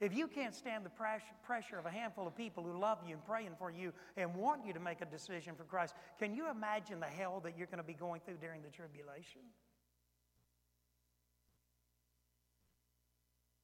[0.00, 3.24] If you can't stand the pressure of a handful of people who love you and
[3.24, 7.00] praying for you and want you to make a decision for Christ, can you imagine
[7.00, 9.40] the hell that you're going to be going through during the tribulation?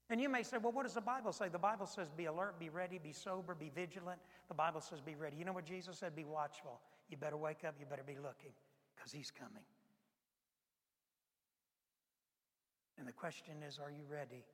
[0.09, 1.49] And you may say, well, what does the Bible say?
[1.49, 4.19] The Bible says, be alert, be ready, be sober, be vigilant.
[4.49, 5.37] The Bible says, be ready.
[5.37, 6.17] You know what Jesus said?
[6.17, 6.81] Be watchful.
[7.09, 8.53] You better wake up, you better be looking,
[8.97, 9.63] because He's coming.
[12.99, 14.45] And the question is, are you ready?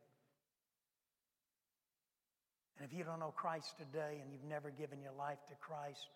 [2.78, 6.08] And if you don't know Christ today and you've never given your life to Christ,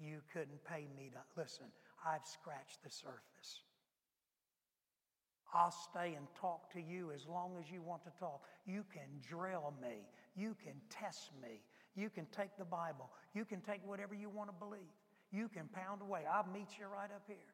[0.00, 1.66] you couldn't pay me to listen.
[2.04, 3.62] I've scratched the surface.
[5.54, 8.42] I'll stay and talk to you as long as you want to talk.
[8.66, 10.04] You can drill me.
[10.36, 11.62] You can test me.
[11.96, 13.10] You can take the Bible.
[13.34, 14.92] You can take whatever you want to believe.
[15.32, 16.22] You can pound away.
[16.30, 17.52] I'll meet you right up here.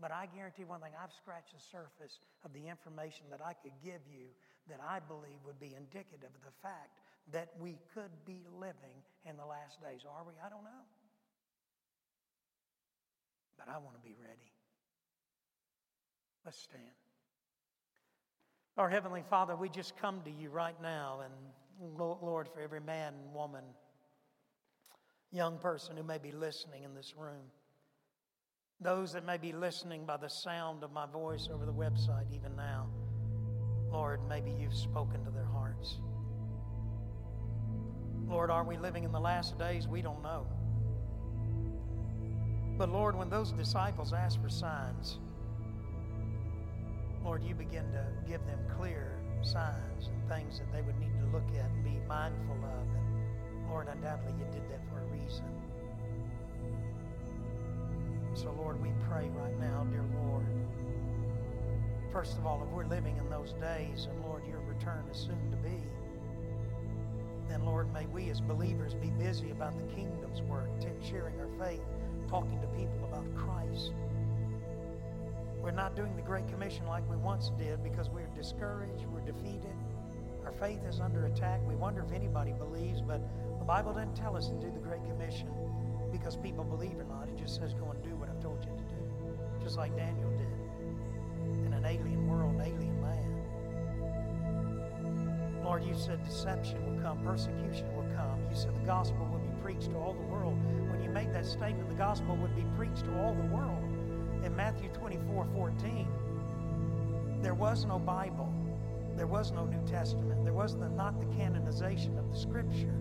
[0.00, 3.74] But I guarantee one thing I've scratched the surface of the information that I could
[3.82, 4.26] give you
[4.68, 9.36] that I believe would be indicative of the fact that we could be living in
[9.36, 10.02] the last days.
[10.08, 10.32] Are we?
[10.44, 10.84] I don't know.
[13.58, 14.52] But I want to be ready.
[16.44, 16.82] Let's stand.
[18.76, 23.14] Our Heavenly Father, we just come to you right now, and Lord, for every man,
[23.14, 23.64] and woman,
[25.32, 27.46] young person who may be listening in this room,
[28.80, 32.54] those that may be listening by the sound of my voice over the website even
[32.56, 32.88] now,
[33.90, 35.98] Lord, maybe you've spoken to their hearts.
[38.28, 39.86] Lord, are we living in the last days?
[39.86, 40.46] We don't know.
[42.76, 45.18] But Lord, when those disciples asked for signs,
[47.22, 51.26] Lord, you begin to give them clear signs and things that they would need to
[51.26, 52.88] look at and be mindful of.
[52.96, 55.44] And Lord, undoubtedly you did that for a reason.
[58.34, 60.46] So, Lord, we pray right now, dear Lord.
[62.12, 65.50] First of all, if we're living in those days, and Lord, your return is soon
[65.50, 65.82] to be,
[67.48, 70.68] then, Lord, may we as believers be busy about the kingdom's work,
[71.02, 71.82] sharing our faith,
[72.28, 73.92] talking to people about Christ.
[75.60, 79.74] We're not doing the Great Commission like we once did because we're discouraged, we're defeated,
[80.44, 81.60] our faith is under attack.
[81.66, 83.20] We wonder if anybody believes, but
[83.58, 85.48] the Bible doesn't tell us to do the Great Commission
[86.12, 87.28] because people believe or not.
[87.28, 90.30] It just says go and do what I've told you to do, just like Daniel
[95.74, 98.38] Lord, you said deception will come, persecution will come.
[98.48, 100.56] You said the gospel would be preached to all the world.
[100.88, 103.82] When you made that statement, the gospel would be preached to all the world.
[104.44, 106.06] In Matthew 24 14,
[107.42, 108.54] there was no Bible,
[109.16, 112.94] there was no New Testament, there was the, not the canonization of the scripture,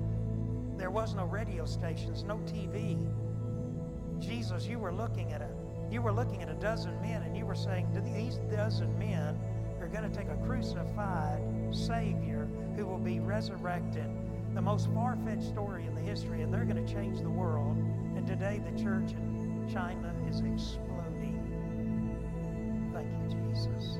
[0.75, 3.07] there was no radio stations, no TV.
[4.17, 5.49] Jesus, you were looking at a
[5.91, 9.37] you were looking at a dozen men and you were saying, Do these dozen men
[9.79, 14.09] are going to take a crucified Savior who will be resurrected.
[14.53, 17.77] The most far fetched story in the history, and they're going to change the world.
[18.15, 21.39] And today, the church in China is exploding.
[22.93, 23.97] Thank you, Jesus.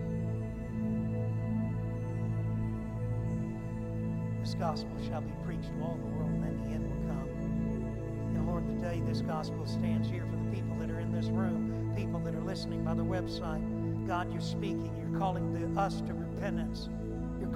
[4.41, 7.29] This gospel shall be preached to all the world, and then the end will come.
[8.35, 11.93] And Lord, today this gospel stands here for the people that are in this room,
[11.95, 13.63] people that are listening by the website.
[14.05, 14.91] God, you're speaking.
[14.99, 16.89] You're calling the, us to repentance.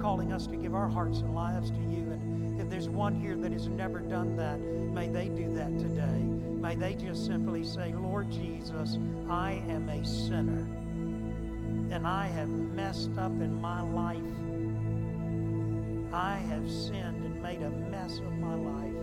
[0.00, 2.10] Calling us to give our hearts and lives to you.
[2.12, 6.04] And if there's one here that has never done that, may they do that today.
[6.60, 10.66] May they just simply say, Lord Jesus, I am a sinner.
[11.90, 14.22] And I have messed up in my life.
[16.12, 18.94] I have sinned and made a mess of my life.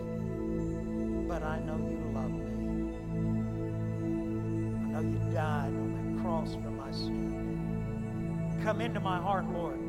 [1.28, 2.90] But I know you love me.
[4.94, 8.58] I know you died on that cross for my sin.
[8.62, 9.85] Come into my heart, Lord.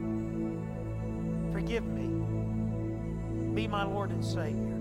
[1.68, 2.07] Forgive me.
[3.53, 4.78] Be my Lord and Savior.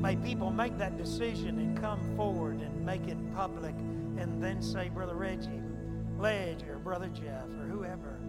[0.00, 3.74] May people make that decision and come forward and make it public
[4.16, 5.60] and then say, Brother Reggie,
[6.20, 8.20] Ledge, or Brother Jeff, or whoever,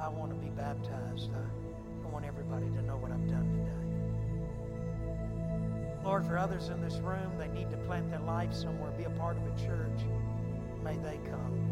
[0.00, 1.32] I want to be baptized.
[1.34, 3.68] I, I want everybody to know what I've done today.
[6.02, 9.10] Lord, for others in this room, they need to plant their life somewhere, be a
[9.10, 10.06] part of a church.
[10.82, 11.69] May they come.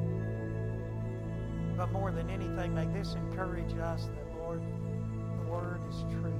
[1.78, 6.34] But more than anything, may this encourage us that, Lord, the Word is truth.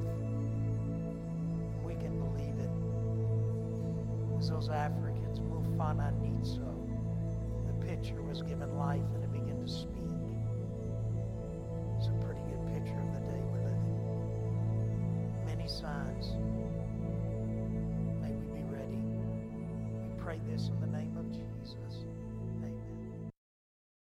[1.85, 2.69] We can believe it.
[4.37, 6.75] As those Africans, Mufananidzo,
[7.69, 10.11] the picture was given life and it began to speak.
[11.99, 15.47] It's a pretty good picture of the day we're living.
[15.47, 16.35] Many signs.
[18.21, 19.07] May we be ready.
[20.03, 22.08] We pray this in the name of Jesus.